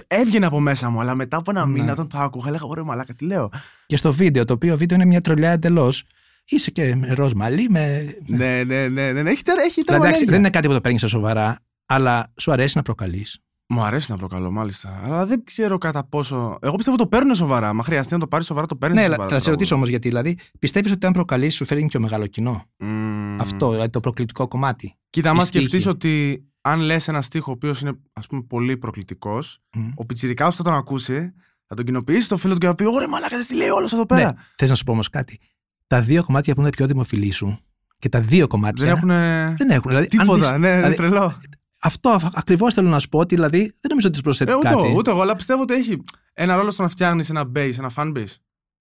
έβγαινε 0.08 0.46
από 0.46 0.60
μέσα 0.60 0.90
μου. 0.90 1.00
Αλλά 1.02 1.16
μετά 1.16 1.38
από 1.38 1.52
ένα 1.52 1.66
Ναι. 1.66 1.72
μήνα, 1.72 1.92
όταν 1.92 2.08
το 2.08 2.18
άκουγα, 2.18 2.48
έλεγα, 2.48 2.66
ωραία, 2.66 2.84
μαλάκα, 2.84 3.14
τι 3.14 3.26
λέω. 3.26 3.50
Και 3.86 3.98
στο 3.98 4.14
βίντεο, 4.14 4.46
το 4.46 4.54
οποίο 4.54 4.78
βίντεο 4.78 4.98
είναι 4.98 5.06
μια 5.06 5.22
τρολιά 5.22 5.52
εντελώς. 5.52 6.04
Είσαι 6.48 6.72
και 6.72 6.96
με 6.96 7.14
ροζ 7.14 7.32
μαλλί, 7.36 7.68
με. 7.70 8.16
ναι, 8.28 8.64
ναι, 8.64 8.88
ναι, 8.88 9.12
ναι, 9.12 9.22
ναι, 9.22 9.30
έχει, 9.30 9.42
τερ- 9.44 9.60
έχει 9.60 9.82
Αλλά 9.88 9.98
εντάξει, 9.98 10.26
τερματάκια. 10.26 10.26
δεν 10.30 10.40
είναι 10.40 10.50
κάτι 10.50 10.68
που 10.68 10.74
το 10.74 10.82
παίρνεις 10.82 11.06
σοβαρά, 11.08 11.60
αλλά 11.86 12.34
σου 12.38 12.52
αρέσει 12.52 12.78
να 12.78 12.84
προκαλείς. 12.84 13.40
Μου 13.70 13.84
αρέσει 13.84 14.12
να 14.12 14.18
προκαλώ, 14.18 14.52
μάλιστα. 14.52 15.02
Αλλά 15.04 15.26
δεν 15.26 15.44
ξέρω 15.44 15.78
κατά 15.78 16.04
πόσο. 16.04 16.58
Εγώ 16.62 16.76
πιστεύω 16.76 16.98
το 16.98 17.08
παίρνω 17.08 17.34
σοβαρά. 17.34 17.74
Μα 17.74 17.84
χρειαστεί 17.84 18.14
να 18.14 18.20
το 18.20 18.28
πάρεις 18.28 18.46
σοβαρά, 18.46 18.66
το 18.68 18.76
παίρνεις 18.76 18.98
Ναι, 19.00 19.04
σοβαρά. 19.06 19.24
αλλά 19.24 19.32
θα 19.32 19.38
το 19.38 19.44
σε 19.44 19.50
ρωτήσω 19.50 19.70
τραγούδι. 19.76 19.94
όμως 19.94 20.12
γιατί. 20.12 20.32
Δηλαδή, 20.34 20.60
πιστεύεις 20.60 20.92
ότι 20.92 21.06
αν 21.06 21.14
προκαλείς, 21.14 21.56
σου 21.56 21.66
φέρνει 21.66 21.88
πιο 21.88 22.00
μεγάλο 22.00 22.28
κοινό; 22.28 22.64
Μμμ. 22.78 23.42
Αυτό, 23.42 23.72
δηλαδή 23.72 23.90
το 23.90 24.00
προκλητικό 24.00 24.48
κομμάτι. 24.48 24.96
Κοίτα, 25.10 25.30
άμα 25.30 25.44
η 25.44 25.46
στίχη. 25.46 25.66
σκεφτείς 25.66 25.88
ότι 25.88 26.44
αν 26.62 26.80
λες 26.80 27.08
ένα 27.08 27.22
στίχο 27.22 27.52
ο 27.52 27.54
οποίος 27.54 27.82
είναι 27.82 27.92
ας 28.14 28.28
πούμε 28.28 28.42
πολύ 28.42 28.78
προκλητικός, 28.78 29.60
Μμ. 29.78 29.88
ο 29.96 30.06
Πιτσυρικά 30.06 30.52
θα 30.52 30.64
τον 30.64 30.74
ακούσει, 30.74 31.34
θα 31.68 31.76
τον 31.76 31.86
κοινοποιήσει 31.86 32.28
το 32.30 32.38
φίλο 32.38 32.54
του 32.54 32.60
και 32.60 32.68
θα 32.68 32.76
πει: 32.76 32.86
Ωραία, 32.86 33.08
μαλάκα, 33.08 33.38
δεν 33.38 33.46
τη 33.48 33.56
λέει 33.56 33.70
όλος 33.70 33.94
εδώ 33.94 34.06
πέρα. 34.06 34.26
Ναι, 34.26 34.32
θες 34.58 34.70
να 34.70 34.76
σου 34.76 34.84
πω 34.84 34.92
όμως 34.92 35.10
κάτι. 35.10 35.40
Τα 35.88 36.02
δύο 36.02 36.24
κομμάτια 36.24 36.54
που 36.56 36.62
είναι 36.62 36.70
πιο 36.70 36.86
δημοφιλή 36.88 37.32
σου 37.32 37.58
και 38.00 38.10
τα 38.10 38.22
δύο 38.22 38.48
κομμάτια. 38.48 38.86
Δεν 38.86 38.96
έχουν. 38.96 39.08
δεν 39.58 39.70
έχουν. 39.70 39.90
Δηλαδή, 39.90 40.08
αν 40.12 40.20
Τίποτα, 40.20 40.50
δεις- 40.50 40.60
ναι, 40.60 40.68
είναι 40.68 40.76
δηλαδή, 40.76 40.96
τρελό. 40.96 41.36
Αυτό 41.86 42.20
ακριβώς 42.34 42.74
θέλω 42.74 42.90
να 42.90 43.00
σου 43.00 43.10
πω 43.10 43.20
ότι 43.20 43.36
δηλαδή 43.36 43.58
δεν 43.60 43.90
νομίζω 43.90 44.08
ότι 44.08 44.18
του 44.18 44.24
προσθέτει 44.24 44.52
Ε, 44.52 44.56
ούτε, 44.56 44.68
κάτι. 44.68 44.88
εγώ, 44.88 44.96
ούτε 44.98 45.12
εγώ, 45.12 45.22
αλλά 45.22 45.36
πιστεύω 45.36 45.62
ότι 45.62 45.74
έχει 45.74 46.04
ένα 46.34 46.56
ρόλο 46.56 46.72
στο 46.72 46.84
να 46.84 46.90
φτιάχνεις 46.90 47.30
ένα 47.30 47.52
base, 47.56 47.74
ένα 47.78 47.92
fan 47.96 48.18
base. 48.18 48.34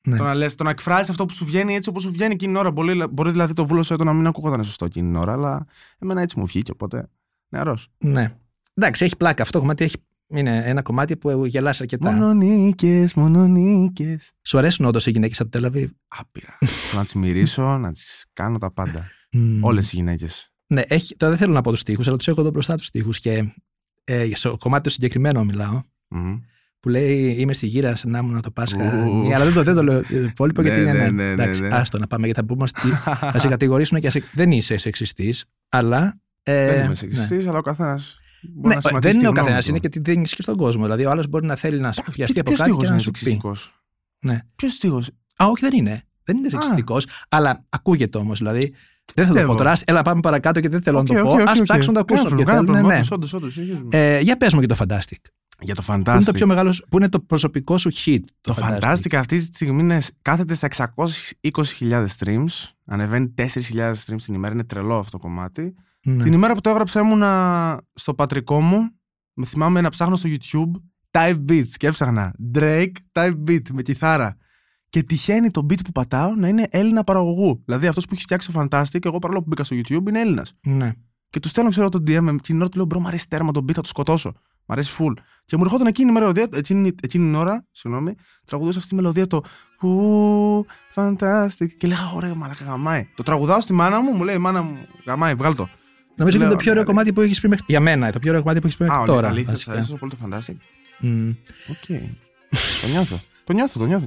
Ναι. 0.08 0.16
Το 0.16 0.22
να 0.22 0.34
λες, 0.34 0.54
το 0.54 0.64
να 0.64 0.70
εκφράζεις 0.70 1.10
αυτό 1.10 1.26
που 1.26 1.34
σου 1.34 1.44
βγαίνει 1.44 1.74
έτσι 1.74 1.88
όπως 1.88 2.02
σου 2.02 2.10
βγαίνει 2.10 2.32
εκείνη 2.34 2.52
την 2.52 2.60
ώρα. 2.60 2.70
Μπορεί, 2.70 3.06
μπορεί 3.10 3.30
δηλαδή 3.30 3.52
το 3.52 3.66
βούλωσε 3.66 3.96
το 3.96 4.04
να 4.04 4.12
μην 4.12 4.26
ακούγονταν 4.26 4.64
σωστό 4.64 4.84
εκείνη 4.84 5.06
την 5.06 5.16
ώρα, 5.16 5.32
αλλά 5.32 5.66
εμένα 5.98 6.20
έτσι 6.20 6.38
μου 6.38 6.46
βγήκε, 6.46 6.70
οπότε 6.70 7.08
νεαρός. 7.48 7.88
Ναι. 7.98 8.34
Εντάξει, 8.74 9.04
έχει 9.04 9.16
πλάκα. 9.16 9.42
Αυτό 9.42 9.54
το 9.54 9.60
κομμάτι 9.60 9.84
έχει... 9.84 9.96
είναι 10.26 10.62
ένα 10.64 10.82
κομμάτι 10.82 11.16
που 11.16 11.44
γελάς 11.46 11.80
αρκετά. 11.80 12.12
Μονονίκες, 12.12 13.14
μονονίκες. 13.14 14.32
Σου 14.42 14.58
αρέσουν 14.58 14.84
όντως 14.86 15.06
οι 15.06 15.10
γυναίκες 15.10 15.40
από 15.40 15.50
το 15.50 15.58
Τελαβίβ. 15.58 15.90
Άπειρα. 16.08 16.58
να 16.94 17.02
τις 17.02 17.14
μυρίσω, 17.14 17.78
να 17.78 17.92
τις 17.92 18.24
κάνω 18.32 18.58
τα 18.58 18.70
πάντα. 18.72 19.06
Μμμ. 19.32 19.64
Όλες 19.64 19.92
οι 19.92 19.96
γυναίκες. 19.96 20.53
Ναι, 20.66 20.82
έχει... 20.86 21.16
τώρα 21.16 21.32
δεν 21.32 21.40
θέλω 21.40 21.52
να 21.52 21.60
πω 21.60 21.70
τους 21.70 21.82
τοίχου, 21.82 22.02
αλλά 22.06 22.16
τους 22.16 22.28
έχω 22.28 22.40
εδώ 22.40 22.50
μπροστά 22.50 22.76
τους 22.76 22.90
τοίχου. 22.90 23.10
Και 23.10 23.52
ε, 24.04 24.28
στο 24.34 24.56
κομμάτι 24.60 24.82
το 24.82 24.90
συγκεκριμένο 24.90 25.44
μιλάω. 25.44 25.80
Που 26.80 26.88
λέει 26.90 27.34
Είμαι 27.38 27.52
στη 27.52 27.66
γύρα, 27.66 27.96
σαν 27.96 28.10
να 28.10 28.18
ήμουν 28.18 28.40
το 28.40 28.50
Πάσχα. 28.50 29.04
Ου. 29.06 29.26
Ναι, 29.26 29.34
αλλά 29.34 29.44
δεν 29.44 29.54
το, 29.54 29.62
δεν 29.62 29.74
το 29.74 29.82
λέω 29.82 30.02
το 30.02 30.16
υπόλοιπο 30.16 30.62
Ναι, 30.62 30.68
γιατί 30.68 30.82
είναι. 30.82 30.92
ναι, 30.92 30.98
Ναι, 30.98 31.10
ναι, 31.10 31.24
ναι, 31.24 31.30
Εντάξει, 31.32 31.60
ναι. 31.62 31.68
άστο 31.68 31.98
να 31.98 32.06
πάμε 32.06 32.26
γιατί 32.26 32.40
θα 32.40 32.46
πούμε. 32.46 32.66
στη- 32.66 32.88
θα 33.32 33.38
σε 33.38 33.48
κατηγορήσουν 33.48 34.00
και 34.00 34.10
σε... 34.10 34.22
δεν 34.32 34.50
είσαι 34.50 34.76
σεξιστής, 34.76 35.44
αλλά. 35.68 36.20
Ε, 36.42 36.66
Δεν 36.66 36.78
είμαι 36.78 36.88
ναι. 36.88 36.94
σεξιστής, 36.94 37.46
αλλά 37.46 37.58
ο 37.58 37.62
καθένας. 37.62 38.18
Ναι, 38.62 38.76
δεν 39.00 39.16
είναι 39.18 39.28
ο 39.28 39.32
καθένας, 39.32 39.68
είναι 39.68 39.78
και 39.78 39.88
τι 39.88 40.00
δίνεις 40.00 40.34
και 40.34 40.42
στον 40.42 40.56
κόσμο. 40.56 40.82
Δηλαδή, 40.82 41.04
ο 41.04 41.10
άλλος 41.10 41.26
μπορεί 41.28 41.46
να 41.46 41.54
θέλει 41.54 41.80
να 41.80 41.94
βιαστεί 42.12 42.40
από 42.40 42.52
κάτι 42.52 42.70
και 42.72 42.88
να 42.88 42.98
σου 42.98 43.10
πει. 43.10 43.40
Ναι. 44.18 44.38
Ποιος 44.56 44.78
τείχο. 44.78 44.96
Α, 45.36 45.46
όχι, 45.46 45.60
δεν 45.68 45.72
είναι. 45.78 46.02
Δεν 46.24 46.36
είναι 46.36 46.48
σεξιστικός, 46.48 47.06
αλλά 47.28 47.64
ακούγεται 47.68 48.18
όμως. 48.18 48.38
Δηλαδή, 48.38 48.74
δεν 49.14 49.26
θα 49.26 49.32
το 49.32 49.38
πω 49.38 49.46
Πιστεύω. 49.46 49.54
τώρα. 49.54 49.74
Έλα, 49.84 50.02
πάμε 50.02 50.20
παρακάτω 50.20 50.60
και 50.60 50.68
δεν 50.68 50.82
θέλω 50.82 50.98
να 50.98 51.04
το 51.04 51.14
πω. 51.14 51.32
Α 51.32 51.52
ψάξουν 51.62 51.92
να 51.94 52.04
το 52.04 52.14
ακούσουν. 52.14 52.36
και 52.36 52.44
θέλουν, 52.44 52.86
ναι. 52.86 53.00
Όντω, 53.10 53.26
όντω. 53.32 53.46
Ε, 53.90 54.20
για 54.20 54.36
πες 54.36 54.54
μου 54.54 54.60
και 54.60 54.66
το 54.66 54.76
Fantastic. 54.78 55.18
Για 55.60 55.74
το 55.74 55.82
Πού 55.86 55.92
είναι 55.92 56.02
το 56.02 56.12
Fantastic. 56.12 56.34
πιο 56.34 56.46
μεγάλο, 56.46 56.74
πού 56.88 56.96
είναι 56.96 57.08
το 57.08 57.20
προσωπικό 57.20 57.78
σου 57.78 57.90
hit. 58.04 58.20
Το 58.40 58.56
Fantastic 58.58 59.14
αυτή 59.14 59.38
τη 59.38 59.44
στιγμή 59.44 59.80
είναι, 59.80 60.00
κάθεται 60.22 60.54
στα 60.54 60.68
620.000 60.68 62.06
streams. 62.18 62.70
Ανεβαίνει 62.86 63.34
4.000 63.38 63.92
streams 64.06 64.20
την 64.24 64.34
ημέρα. 64.34 64.54
Είναι 64.54 64.64
τρελό 64.64 64.98
αυτό 64.98 65.10
το 65.10 65.18
κομμάτι. 65.18 65.74
Ναι. 66.06 66.22
Την 66.22 66.32
ημέρα 66.32 66.54
που 66.54 66.60
το 66.60 66.70
έγραψα 66.70 67.00
ήμουνα 67.00 67.80
στο 67.94 68.14
πατρικό 68.14 68.60
μου. 68.60 68.90
Με 69.34 69.46
θυμάμαι 69.46 69.80
να 69.80 69.88
ψάχνω 69.88 70.16
στο 70.16 70.28
YouTube 70.32 70.80
type 71.10 71.44
beats 71.48 71.68
και 71.76 71.86
έψαχνα 71.86 72.34
Drake 72.54 72.92
type 73.12 73.36
beat 73.48 73.62
με 73.72 73.82
κιθάρα. 73.82 74.36
Και 74.94 75.02
τυχαίνει 75.02 75.50
το 75.50 75.66
beat 75.70 75.84
που 75.84 75.92
πατάω 75.92 76.34
να 76.34 76.48
είναι 76.48 76.66
Έλληνα 76.70 77.04
παραγωγού. 77.04 77.62
Δηλαδή 77.64 77.86
αυτός 77.86 78.04
που 78.04 78.10
έχει 78.14 78.22
φτιάξει 78.22 78.52
το 78.52 78.60
Fantastic, 78.70 79.04
εγώ 79.04 79.18
παρόλο 79.18 79.38
που 79.40 79.44
μπήκα 79.48 79.64
στο 79.64 79.76
YouTube, 79.76 80.08
είναι 80.08 80.20
Έλληνας. 80.20 80.54
ναι. 80.66 80.92
Και 81.30 81.40
του 81.40 81.48
στέλνω, 81.48 81.70
ξέρω, 81.70 81.88
τον 81.88 82.02
DM. 82.02 82.08
Εκείνη 82.08 82.38
την 82.40 82.60
ώρα 82.60 82.68
του 82.68 82.76
λέω: 82.76 82.86
Μπρο, 82.86 83.00
μου 83.00 83.06
αρέσει 83.06 83.28
τέρμα 83.28 83.52
τον 83.52 83.64
beat, 83.64 83.72
θα 83.74 83.80
το 83.80 83.88
σκοτώσω. 83.88 84.32
Μ' 84.66 84.72
αρέσει 84.72 84.96
full. 84.98 85.12
Και 85.44 85.56
μου 85.56 85.62
ερχόταν 85.64 85.86
εκείνη 85.86 86.10
η 86.10 86.12
μελωδία, 86.12 86.46
εκείνη, 86.54 86.88
εκείνη 87.02 87.24
την 87.24 87.34
ώρα, 87.34 87.66
συγγνώμη, 87.70 88.14
τραγουδούσα 88.44 88.78
αυτή 88.78 88.90
τη 88.90 88.94
μελωδία 88.94 89.26
το 89.26 89.42
Ου, 89.82 90.66
fantastic. 90.94 91.68
Και 91.78 91.86
λέγα: 91.86 92.12
Ωραία, 92.14 92.34
μαλάκα 92.34 92.64
γαμάει. 92.64 93.08
Το 93.14 93.22
τραγουδάω 93.22 93.60
στη 93.60 93.72
μάνα 93.72 94.00
μου, 94.00 94.10
μου 94.10 94.24
λέει: 94.24 94.38
Μάνα 94.38 94.62
μου, 94.62 94.78
γαμάει, 95.06 95.34
βγάλ 95.34 95.54
το. 95.54 95.68
Νομίζω 96.16 96.36
είναι 96.36 96.46
λέω, 96.46 96.56
το 96.56 96.62
πιο 96.62 96.70
ωραίο 96.70 96.82
ναι, 96.82 96.88
κομμάτι 96.88 97.12
που 97.12 97.20
έχεις 97.20 97.40
πει 97.40 97.48
μέχρι. 97.48 97.64
Για 97.68 97.80
μένα, 97.80 98.12
το 98.12 98.18
πιο 98.18 98.30
ωραίο 98.30 98.42
κομμάτι 98.42 98.60
που 98.60 98.66
έχεις 98.66 98.78
πει 98.78 98.84
Α, 98.84 98.86
μέχρι 98.86 99.02
ωραία, 99.02 99.14
τώρα. 99.14 99.28
αλήθεια, 99.28 99.50
βασικά. 99.50 99.70
σας 99.72 99.80
αρέσει 99.80 99.98
πολύ 99.98 100.12
το 100.12 100.18
fantastic; 100.24 100.56
Μμ. 101.00 101.28
Οκ. 101.70 101.86
το 102.82 102.88
νιώθω. 102.90 103.20
Το 103.44 103.52
νιώθω, 103.52 103.78
το 103.78 103.86
νιώθω, 103.86 104.06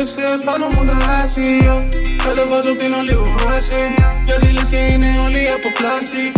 Τότε 0.00 0.12
ξέρεις 0.12 0.42
πάνω 0.48 0.66
μου 0.74 0.82
τα 0.88 0.98
άσια. 1.22 1.74
Κατεβάζω 2.24 2.72
πίνω 2.78 3.00
λίγο 3.08 3.26
acid 3.54 3.94
Μοιάζει 4.24 4.50
λες 4.56 4.68
και 4.72 4.80
είναι 4.92 5.10
όλοι 5.24 5.42
από 5.56 5.68
πλάσικ 5.78 6.34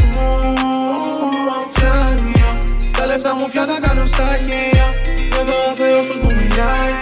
Αμφιάνια 1.59 2.50
Τα 2.97 3.07
λεφτά 3.07 3.31
μου 3.37 3.47
πια 3.52 3.64
τα 3.71 3.76
κάνω 3.85 4.04
στα 4.12 4.28
χέρια 4.47 4.87
Εδώ 5.40 5.57
ο 5.71 5.73
Θεός 5.78 6.04
πως 6.09 6.19
μου 6.23 6.33
μιλάει. 6.38 6.92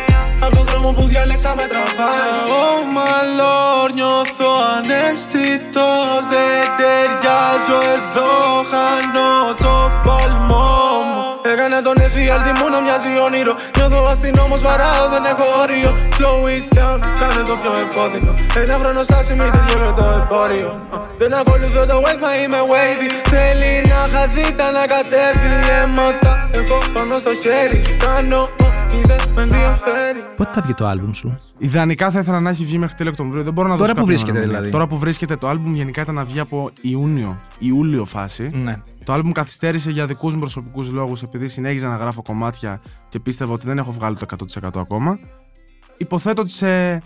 Απ' 0.45 0.55
τον 0.57 0.65
δρόμο 0.69 0.91
που 0.97 1.05
διάλεξα 1.11 1.51
με 1.59 1.67
τραβάει. 1.73 2.33
Ω 2.63 2.69
μαλόρ 2.95 3.89
νιώθω 3.99 4.51
αναισθητός 4.75 6.23
Δεν 6.33 6.65
ταιριάζω 6.79 7.79
εδώ. 7.97 8.33
Χάνω 8.71 9.31
το 9.63 9.75
παλμό 10.05 10.70
μου 11.61 11.67
Έκανε 11.67 11.83
τον 11.89 11.99
εφιάλτη 12.07 12.53
μου 12.59 12.67
να 12.75 12.81
μοιάζει 12.85 13.11
όνειρο. 13.27 13.55
Νιώθω 13.77 13.99
αστυνόμος, 14.13 14.61
βαράω, 14.63 15.05
δεν 15.13 15.25
έχω 15.33 15.47
όριο. 15.63 15.91
Slow 16.17 16.41
it 16.55 16.67
down, 16.77 16.99
κάνε 17.21 17.43
το 17.51 17.55
πιο 17.63 17.73
επώδυνο. 17.85 18.33
Ένα 18.63 18.75
χρόνο 18.81 19.03
στάσιμη, 19.03 19.51
τελειώνω 19.55 19.93
το 19.99 20.05
εμπόριο. 20.21 20.71
Δεν 21.21 21.33
ακολουθώ 21.41 21.83
το 21.91 21.97
wave, 22.05 22.21
μα 22.25 22.33
είμαι 22.43 22.61
wavy. 22.73 23.09
Θέλει 23.33 23.73
να 23.93 24.01
χαθεί, 24.13 24.47
τα 24.59 24.71
να 24.77 24.85
κατέβει. 24.93 25.51
Αίματα, 25.77 26.49
εγώ 26.59 26.79
πάνω 26.95 27.19
στο 27.19 27.33
χέρι. 27.43 27.81
Κάνω 28.05 28.43
ό,τι 28.91 29.07
δεν 29.07 29.21
με 29.35 29.43
ενδιαφέρει. 29.43 30.19
Πότε 30.37 30.51
θα 30.53 30.63
βγει 30.63 30.75
το 30.75 30.87
άλμπουμ 30.87 31.13
σου; 31.13 31.39
Ιδανικά 31.59 32.11
θα 32.11 32.19
ήθελα 32.21 32.41
να 32.41 32.51
έχει 32.51 32.65
βγει 32.65 32.79
μέχρι 32.79 32.95
τέλη 32.97 33.09
Οκτωβρίου. 33.09 33.43
Δεν 33.43 33.53
μπορώ 33.53 33.69
να 33.69 33.77
Τώρα 33.77 33.93
δώσω 33.93 33.93
που 33.93 34.07
κάποια 34.07 34.15
βρίσκεται, 34.15 34.31
ημερομηνία. 34.31 34.61
δηλαδή. 34.61 34.71
Τώρα 34.71 34.87
που 34.87 34.99
βρίσκεται 34.99 35.37
το 35.37 35.49
άλμπουμ 35.49 35.75
γενικά 35.75 36.01
ήταν 36.01 36.15
να 36.15 36.25
βγει 36.25 36.39
από 36.41 36.71
Ιούνιο, 36.81 37.41
Ιούλιο 37.59 38.05
φάση. 38.05 38.51
Ναι. 38.55 38.77
Το 39.05 39.13
άλμπουμ 39.13 39.33
καθυστέρησε 39.33 39.91
για 39.91 40.07
δικούς 40.07 40.35
μου 40.35 40.41
προσωπικούς 40.41 40.91
λόγους 40.91 41.23
επειδή 41.23 41.49
συνέχιζα 41.49 41.89
να 41.89 41.97
γράφω 41.97 42.23
κομμάτια 42.23 42.81
και 43.09 43.21
πίστευα 43.21 43.53
ότι 43.53 43.67
δεν 43.67 43.79
έχω 43.79 43.93
βγάλει 43.93 44.17
το 44.17 44.27
100% 44.61 44.81
ακόμα. 44.81 45.19
Υποθέτω 45.97 46.41
ότι 46.43 46.51
σε 46.51 47.03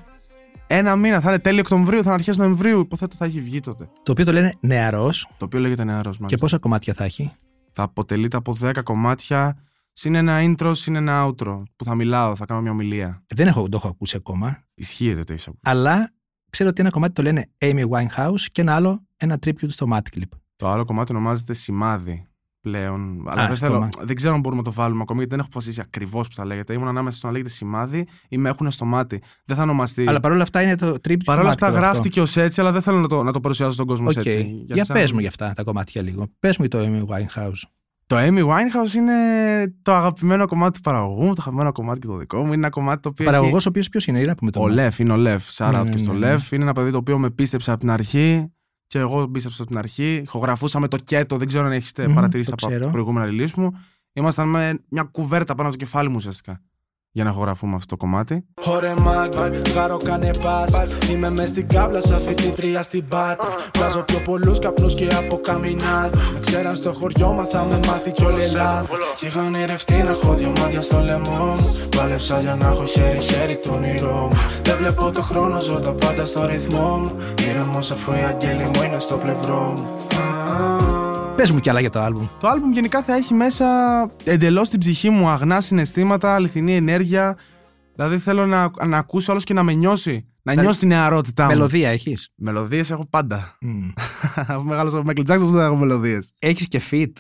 ένα 0.67 0.97
μήνα 0.97 1.21
θα 1.21 1.29
είναι 1.29 1.39
τέλη 1.39 1.61
Οκτωβρίου, 1.61 1.99
θα 1.99 2.05
είναι 2.05 2.15
αρχές 2.15 2.37
Νοεμβρίου. 2.37 2.81
Υποθέτω 2.81 3.17
θα 3.19 3.25
έχει 3.25 3.41
βγει 3.41 3.61
τότε. 3.61 3.89
Το 4.03 4.13
οποίο 4.13 4.25
το 4.25 4.33
λένε 4.33 4.55
νεαρός. 4.61 5.29
Το 5.39 5.45
οποίο 5.45 5.61
λέγεται 5.61 5.85
νεαρός 5.85 6.21
Και 6.27 6.37
πόσα 6.37 6.59
κομμάτια 6.59 6.95
θα 6.95 7.05
έχει; 7.05 7.33
Θα 7.73 7.83
αποτελείται 7.83 8.37
από 8.37 8.57
10 8.63 8.83
κομμάτια, 8.85 9.57
συν 9.97 10.15
ένα 10.15 10.39
intro, 10.43 10.71
συν 10.75 10.97
ένα 10.97 11.27
outro. 11.27 11.63
Που 11.77 11.85
θα 11.85 11.95
μιλάω, 11.95 12.37
θα 12.37 12.45
κάνω 12.45 12.61
μια 12.61 12.71
ομιλία. 12.71 13.23
Δεν 13.35 13.47
έχω, 13.47 13.69
το 13.69 13.77
έχω 13.77 13.89
ακούσει 13.89 14.17
ακόμα. 14.17 14.59
Ισχύει 14.75 15.11
ότι 15.13 15.25
το 15.25 15.33
έχεις 15.33 15.47
ακούσει. 15.47 15.63
Αλλά 15.65 16.11
ξέρω 16.51 16.69
ότι 16.69 16.81
ένα 16.81 16.91
κομμάτι 16.91 17.13
το 17.13 17.23
λένε 17.23 17.51
Amy 17.59 17.85
Winehouse 17.89 18.41
και 18.53 18.61
ένα 18.61 18.75
άλλο 18.75 19.07
ένα 19.17 19.39
tribute 19.47 19.69
στο 19.69 19.87
Mad 19.93 20.17
Clip. 20.17 20.29
Το 20.57 20.69
άλλο 20.69 20.85
κομμάτι 20.85 21.13
ονομάζεται 21.13 21.53
Σημάδι 21.55 22.27
πλέον. 22.61 23.25
Αλλά 23.29 23.43
Α, 23.43 23.45
δεν, 23.45 23.53
αυτό 23.53 23.67
θέλω, 23.67 23.79
μα- 23.81 23.89
δεν 24.03 24.17
ξέρω 24.17 24.35
αν 24.35 24.41
μπορούμε 24.41 24.61
να 24.63 24.67
το 24.69 24.73
βάλουμε 24.75 25.01
ακόμη 25.03 25.19
γιατί 25.19 25.35
δεν 25.35 25.39
έχω 25.45 25.49
αποφασίσει 25.53 25.81
ακριβώς 25.81 26.29
που 26.29 26.35
θα 26.35 26.45
λέγεται. 26.45 26.73
Ήμουν 26.73 26.89
ανάμεσα 26.89 27.17
στο 27.17 27.27
να 27.27 27.33
λέγεται 27.33 27.51
Σημάδι 27.51 28.07
ή 28.29 28.37
με 28.39 28.49
έχουν 28.49 28.71
στο 28.71 28.85
μάτι. 28.85 29.23
Δεν 29.45 29.57
θα 29.57 29.63
ονομαστεί. 29.63 30.07
Αλλά 30.09 30.21
παρόλα 30.21 30.43
αυτά 30.43 30.63
είναι 30.63 30.77
το 30.77 30.89
tribute 31.09 31.25
Παρ' 31.25 31.39
όλα 31.39 31.53
στο 31.53 31.65
αυτά 31.65 31.67
Mad 31.67 31.71
Clip 31.71 31.75
αυτό. 31.85 31.91
γράφτηκε 31.93 32.21
ως 32.21 32.37
έτσι, 32.37 32.61
αλλά 32.61 32.73
δεν 32.73 32.83
θέλω 32.83 32.99
να 33.01 33.09
το, 33.09 33.23
να 33.23 33.33
το 33.33 33.41
παρουσιάσω 33.41 33.73
στον 33.73 33.87
κόσμο 33.87 34.07
ως 34.09 34.17
Οκ. 34.17 34.25
έτσι. 34.25 34.41
Για 34.43 34.65
Γιατί 34.67 34.85
σαν- 34.85 34.97
πες 34.97 35.13
μου 35.13 35.19
για 35.19 35.29
αυτά 35.29 35.53
τα 35.53 35.63
κομμάτια 35.63 36.03
λίγο. 36.03 36.27
Πες 36.41 36.57
μου 36.59 36.69
το 36.69 36.79
Amy 36.81 37.03
Winehouse. 37.07 37.63
Το 38.07 38.17
Amy 38.19 38.47
Winehouse 38.49 38.95
είναι 38.97 39.13
το 39.83 39.93
αγαπημένο 39.93 40.47
κομμάτι 40.47 40.73
του 40.77 40.81
παραγωγού 40.81 41.23
μου, 41.25 41.35
το 41.35 41.41
αγαπημένο 41.41 41.73
κομμάτι 41.73 41.99
και 42.01 42.07
το 42.07 42.17
δικό 42.17 42.39
μου. 42.39 42.47
Είναι 42.47 42.55
ένα 42.55 42.71
κομμάτι 42.71 43.01
το 43.03 43.09
οποίο. 43.09 43.25
Παραγωγός 43.25 43.57
έχει... 43.57 43.67
ο 43.67 43.69
οποίος 43.69 43.89
ποιος 43.89 44.07
είναι, 44.07 44.19
για 44.19 44.27
να 44.27 44.35
πούμε 44.35 44.51
το 44.51 44.61
Ο 44.61 44.63
όνομα. 44.63 44.83
Λεφ, 44.83 44.99
είναι 44.99 45.13
ο 45.13 45.17
Λεφ. 45.17 45.49
Shout 45.57 45.71
Ναι, 45.71 45.81
out 45.81 45.85
ναι, 45.85 45.91
και 45.91 45.97
στο 45.99 46.13
ναι, 46.13 46.19
ναι. 46.19 46.27
Λεφ. 46.27 46.53
Είναι 46.53 46.63
ένα 46.63 46.73
παιδί 46.73 46.91
το 46.91 46.97
οποίο 46.97 47.19
με 47.19 47.31
πίστεψε 47.31 47.71
από 47.71 47.81
την 47.81 47.91
αρχή 47.91 48.53
και 48.87 48.99
εγώ 48.99 49.29
πίστεψα 49.29 49.63
από 49.63 49.71
την 49.71 49.81
αρχή. 49.81 50.15
Ηχογραφούσαμε 50.15 50.89
το 50.89 50.97
κέτο, 50.97 51.37
δεν 51.37 51.47
ξέρω 51.47 51.65
αν 51.65 51.73
έχετε 51.73 52.07
Μμμ, 52.07 52.15
παρατηρήσει 52.15 52.49
το 52.51 52.57
από 52.59 52.67
ξέρω. 52.67 52.85
τα 52.85 52.91
προηγούμενα 52.91 53.27
release 53.31 53.53
μου. 53.57 53.71
Ήμασταν 54.13 54.49
με 54.49 54.79
μια 54.89 55.03
κουβέρτα 55.03 55.55
πάνω 55.55 55.69
από 55.69 55.79
το 55.79 55.85
κεφάλι 55.85 56.09
μου 56.09 56.17
ουσιαστικά 56.17 56.61
για 57.15 57.25
να 57.25 57.31
ηχογραφούμε 57.31 57.75
αυτό 57.75 57.97
το 57.97 57.97
κομμάτι. 57.97 58.45
Ωρε 58.65 58.95
μάγκα, 58.99 59.51
γάρο 59.75 59.97
κάνε 59.97 60.31
πας. 60.43 60.71
Είμαι 61.11 61.31
μες 61.31 61.49
στην 61.49 61.69
κάβλα 61.69 62.01
σαν 62.01 62.21
φοιτήτρια 62.21 62.83
στην 62.83 63.09
Πάτρα. 63.09 63.49
Βγάζω 63.77 64.03
πιο 64.03 64.19
πολλούς 64.19 64.59
καπνούς 64.59 64.95
και 64.95 65.07
από 65.07 65.37
καμινάδα 65.37 66.11
Με 66.33 66.39
ξέραν 66.39 66.77
στο 66.77 66.93
χωριό 66.93 67.33
μα 67.33 67.45
θα 67.45 67.65
με 67.65 67.81
μάθει 67.87 68.13
κι 68.13 68.25
όλη 68.25 68.41
η 68.41 68.45
Ελλάδα. 68.45 68.87
Κι 69.17 69.27
είχα 69.27 69.45
ονειρευτεί 69.45 70.03
να 70.03 70.11
έχω 70.11 70.35
δυο 70.35 70.53
μάτια 70.59 70.81
στο 70.81 71.01
λαιμό 71.01 71.45
μου. 71.59 71.77
Πάλεψα 71.97 72.41
για 72.41 72.55
να 72.55 72.67
έχω 72.67 72.85
χέρι-χέρι 72.85 73.57
το 73.57 73.73
όνειρό 73.73 74.29
μου. 74.33 74.39
Δεν 74.63 74.77
βλέπω 74.77 75.11
το 75.11 75.23
χρόνο, 75.23 75.61
ζω 75.61 75.79
τα 75.79 75.93
πάντα 75.93 76.25
στο 76.25 76.47
ρυθμό 76.47 76.97
μου. 76.97 77.13
Ήρεμος 77.49 77.91
αφού 77.91 78.13
η 78.13 78.25
αγγέλη 78.29 78.65
μου 78.65 78.83
είναι 78.83 78.99
στο 78.99 79.17
πλευρό 79.17 79.75
μου 79.77 80.05
Πες 81.37 81.51
μου 81.51 81.61
κι 81.61 81.71
άλλα 81.71 81.81
για 81.81 81.91
το 81.91 82.01
άλμπουμ. 82.01 82.27
Το 82.41 82.49
άλμπουμ 82.49 82.73
γενικά 82.73 83.03
θα 83.03 83.15
έχει 83.15 83.35
μέσα 83.35 83.67
εντελώς 84.25 84.69
την 84.69 84.79
ψυχή 84.79 85.11
μου 85.11 85.29
αγνά 85.29 85.61
συναισθήματα, 85.61 86.35
αληθινή 86.35 86.75
ενέργεια. 86.77 87.39
Δηλαδή 87.95 88.19
θέλω 88.19 88.47
να, 88.47 88.71
να 88.87 88.99
ακούσω 88.99 89.33
όλος 89.33 89.45
και 89.45 89.55
να 89.55 89.63
με 89.63 89.73
νιώσει. 89.73 90.29
Να 90.43 90.55
Με- 90.55 90.63
νιώσει 90.63 90.79
την 90.79 90.89
νεαρότητά 90.89 91.45
μου. 91.45 91.51
Μελωδία 91.51 91.89
έχεις; 91.91 92.29
Μελωδίες 92.35 92.91
έχω 92.91 93.07
πάντα. 93.07 93.59
Αφού 94.49 94.65
μεγάλωσα 94.65 94.99
από 94.99 95.11
Michael 95.11 95.31
Jackson, 95.31 95.41
πώς 95.41 95.53
δεν 95.53 95.65
έχω 95.65 95.77
μελωδίες. 95.77 96.33
Έχεις 96.39 96.69
και 96.69 96.81
fit. 96.91 97.13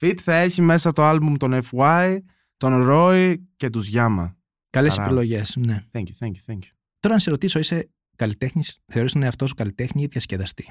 Fit 0.00 0.14
θα 0.22 0.34
έχει 0.34 0.62
μέσα 0.62 0.92
το 0.92 1.04
άλμπουμ 1.04 1.34
τον 1.36 1.60
FY, 1.70 2.16
τον 2.56 2.86
Roy 2.90 3.34
και 3.56 3.70
τους 3.70 3.90
Yama. 3.94 4.34
Καλές 4.70 4.92
Σαρά. 4.94 5.06
επιλογές. 5.06 5.56
Ναι. 5.56 5.82
Thank 5.92 6.00
you, 6.02 6.26
thank 6.26 6.30
you, 6.30 6.52
thank 6.52 6.58
you. 6.58 6.70
Τώρα, 7.00 7.14
να 7.14 7.20
σε 7.20 7.30
ρωτήσω, 7.30 7.58
είσαι 7.58 7.90
καλλιτέχνης, 8.16 8.78
θεωρείς 8.92 9.12
τον 9.12 9.22
εαυτό 9.22 9.46
σου 9.46 9.54
καλλιτέχνη 9.54 10.02
ή 10.02 10.06
διασκεδαστή; 10.10 10.70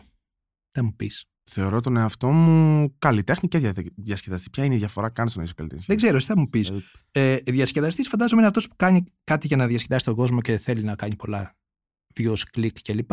Θα 0.72 0.84
μου 0.84 0.96
πεις. 0.96 1.26
Θεωρώ 1.52 1.80
τον 1.80 1.98
εαυτό 1.98 2.32
μου 2.32 2.96
καλλιτέχνη 3.00 3.50
και 3.50 3.58
δια- 3.58 3.74
διασκεδαστή. 3.96 4.50
Ποια 4.50 4.64
είναι 4.64 4.76
η 4.76 4.78
διαφορά, 4.78 5.10
κάνει 5.10 5.32
να 5.36 5.44
είσαι 5.44 5.54
καλλιτέχνη. 5.56 5.86
Δεν 5.88 5.98
ξέρω, 5.98 6.16
εσύ 6.16 6.28
θα 6.28 6.38
μου 6.38 6.50
πεις. 6.50 6.72
Ε, 7.12 7.36
διασκεδαστής, 7.36 8.08
φαντάζομαι 8.08 8.40
είναι 8.42 8.50
αυτός 8.50 8.68
που 8.68 8.76
κάνει 8.76 9.04
κάτι 9.24 9.48
για 9.48 9.58
να 9.58 9.68
διασκεδάσει 9.68 10.06
τον 10.06 10.16
κόσμο 10.16 10.42
και 10.42 10.58
θέλει 10.58 10.84
να 10.84 10.96
κάνει 10.96 11.16
πολλά 11.16 11.56
views, 12.16 12.40
κλικ 12.52 12.82
κλπ. 12.82 13.12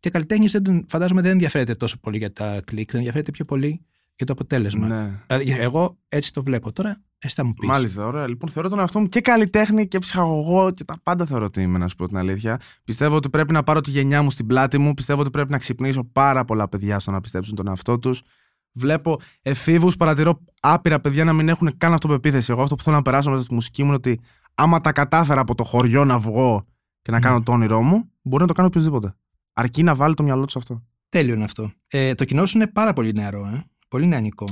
Και 0.00 0.10
καλλιτέχνης 0.10 0.60
φαντάζομαι 0.88 1.20
δεν 1.20 1.30
ενδιαφέρεται 1.30 1.74
τόσο 1.74 1.98
πολύ 2.00 2.16
για 2.18 2.32
τα 2.32 2.60
κλικ, 2.64 2.86
δεν 2.86 2.96
ενδιαφέρεται 2.96 3.30
πιο 3.30 3.44
πολύ 3.44 3.86
για 4.16 4.26
το 4.26 4.32
αποτέλεσμα. 4.32 4.86
Ναι. 4.86 5.20
Δηλαδή, 5.26 5.62
εγώ 5.62 5.98
έτσι 6.08 6.32
το 6.32 6.42
βλέπω. 6.42 6.72
Τώρα, 6.72 7.02
εσύ 7.18 7.34
θα 7.34 7.44
μου 7.44 7.52
πεις. 7.52 7.68
Μάλιστα, 7.68 8.06
ωραία. 8.06 8.28
Λοιπόν, 8.28 8.50
θεωρώ 8.50 8.68
τον 8.68 8.78
εαυτό 8.78 9.00
μου 9.00 9.06
και 9.08 9.20
καλλιτέχνη 9.20 9.88
και 9.88 9.98
ψυχαγωγό 9.98 10.70
και 10.70 10.84
τα 10.84 10.96
πάντα 11.02 11.26
θεωρώ 11.26 11.44
ότι 11.44 11.62
είμαι, 11.62 11.78
να 11.78 11.88
σου 11.88 11.96
πω 11.96 12.06
την 12.06 12.16
αλήθεια. 12.16 12.60
Πιστεύω 12.84 13.16
ότι 13.16 13.30
πρέπει 13.30 13.52
να 13.52 13.62
πάρω 13.62 13.80
τη 13.80 13.90
γενιά 13.90 14.22
μου 14.22 14.30
στην 14.30 14.46
πλάτη 14.46 14.78
μου. 14.78 14.94
Πιστεύω 14.94 15.20
ότι 15.20 15.30
πρέπει 15.30 15.50
να 15.50 15.58
ξυπνήσω 15.58 16.04
πάρα 16.04 16.44
πολλά 16.44 16.68
παιδιά 16.68 16.98
στο 16.98 17.10
να 17.10 17.20
πιστέψουν 17.20 17.54
τον 17.56 17.68
εαυτό 17.68 17.98
τους. 17.98 18.22
Βλέπω 18.72 19.20
εφήβους, 19.42 19.96
παρατηρώ 19.96 20.40
άπειρα 20.60 21.00
παιδιά 21.00 21.24
να 21.24 21.32
μην 21.32 21.48
έχουν 21.48 21.76
καν 21.76 21.92
αυτοπεποίθηση. 21.92 22.52
Εγώ 22.52 22.62
αυτό 22.62 22.74
που 22.74 22.82
θέλω 22.82 22.96
να 22.96 23.02
περάσω 23.02 23.30
μέσα 23.30 23.42
στη 23.42 23.54
μουσική 23.54 23.82
μου 23.82 23.88
είναι 23.88 23.96
ότι 23.96 24.20
άμα 24.54 24.80
τα 24.80 24.92
κατάφερα 24.92 25.40
από 25.40 25.54
το 25.54 25.64
χωριό 25.64 26.04
να 26.04 26.18
βγω 26.18 26.66
και 27.02 27.10
να 27.10 27.16
Μμ. 27.16 27.20
κάνω 27.20 27.42
το 27.42 27.52
όνειρό 27.52 27.82
μου, 27.82 28.10
μπορεί 28.22 28.42
να 28.42 28.48
το 28.48 28.54
κάνω 28.54 28.68
οποιοδήποτε. 28.68 29.14
Αρκεί 29.52 29.82
να 29.82 29.94
βάλει 29.94 30.14
το 30.14 30.22
μυαλό 30.22 30.42
τους 30.42 30.52
σε 30.52 30.58
αυτό. 30.58 30.82
Τέλειο 31.08 31.34
είναι 31.34 31.44
αυτό. 31.44 31.72
Ε, 31.86 32.14
το 32.14 32.24
κοινό 32.24 32.46
σου 32.46 32.56
είναι 32.56 32.66
πάρα 32.66 32.92
πολύ 32.92 33.12
νεαρό, 33.12 33.46
ε; 33.46 33.64
Πολύ 33.94 34.06
νεανικό. 34.06 34.44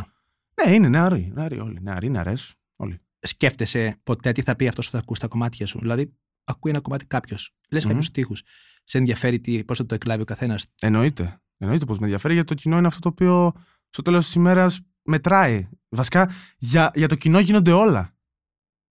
Ναι, 0.62 0.75
είναι 0.75 0.88
νεαροί. 0.88 1.30
Νεαροί 1.34 1.61
όλοι. 1.61 1.80
Νεαροί, 1.80 2.11
νεαρές. 2.11 2.54
Όλοι. 2.76 3.00
Σκέφτεσαι 3.18 4.00
ποτέ 4.02 4.32
τι 4.32 4.42
θα 4.42 4.56
πει 4.56 4.68
αυτός 4.68 4.87
που 4.87 4.92
θα 4.92 4.99
ακούσει 4.99 5.20
τα 5.20 5.28
κομμάτια 5.28 5.66
σου; 5.66 5.78
Δηλαδή, 5.78 6.16
ακούει 6.44 6.70
ένα 6.70 6.80
κομμάτι 6.80 7.06
κάποιος, 7.06 7.54
λες 7.70 7.84
Μμμ. 7.84 7.92
κάποιου 7.92 8.11
τοίχου. 8.12 8.37
Σε 8.84 8.99
ενδιαφέρει 8.99 9.64
πώς 9.64 9.78
θα 9.78 9.87
το 9.87 9.94
εκλάβει 9.94 10.22
ο 10.22 10.25
καθένας; 10.25 10.66
Εννοείται. 10.80 11.40
Εννοείται 11.58 11.84
πως 11.84 11.99
με 11.99 12.04
ενδιαφέρει 12.04 12.34
γιατί 12.34 12.49
το 12.49 12.54
κοινό 12.54 12.78
είναι 12.78 12.87
αυτό 12.87 13.00
το 13.00 13.08
οποίο 13.08 13.52
στο 13.88 14.02
τέλος 14.02 14.25
της 14.25 14.34
ημέρας 14.34 14.80
μετράει. 15.02 15.68
Βασικά 15.88 16.30
για, 16.58 16.90
για 16.94 17.08
το 17.08 17.14
κοινό 17.14 17.38
γίνονται 17.38 17.72
όλα. 17.72 18.16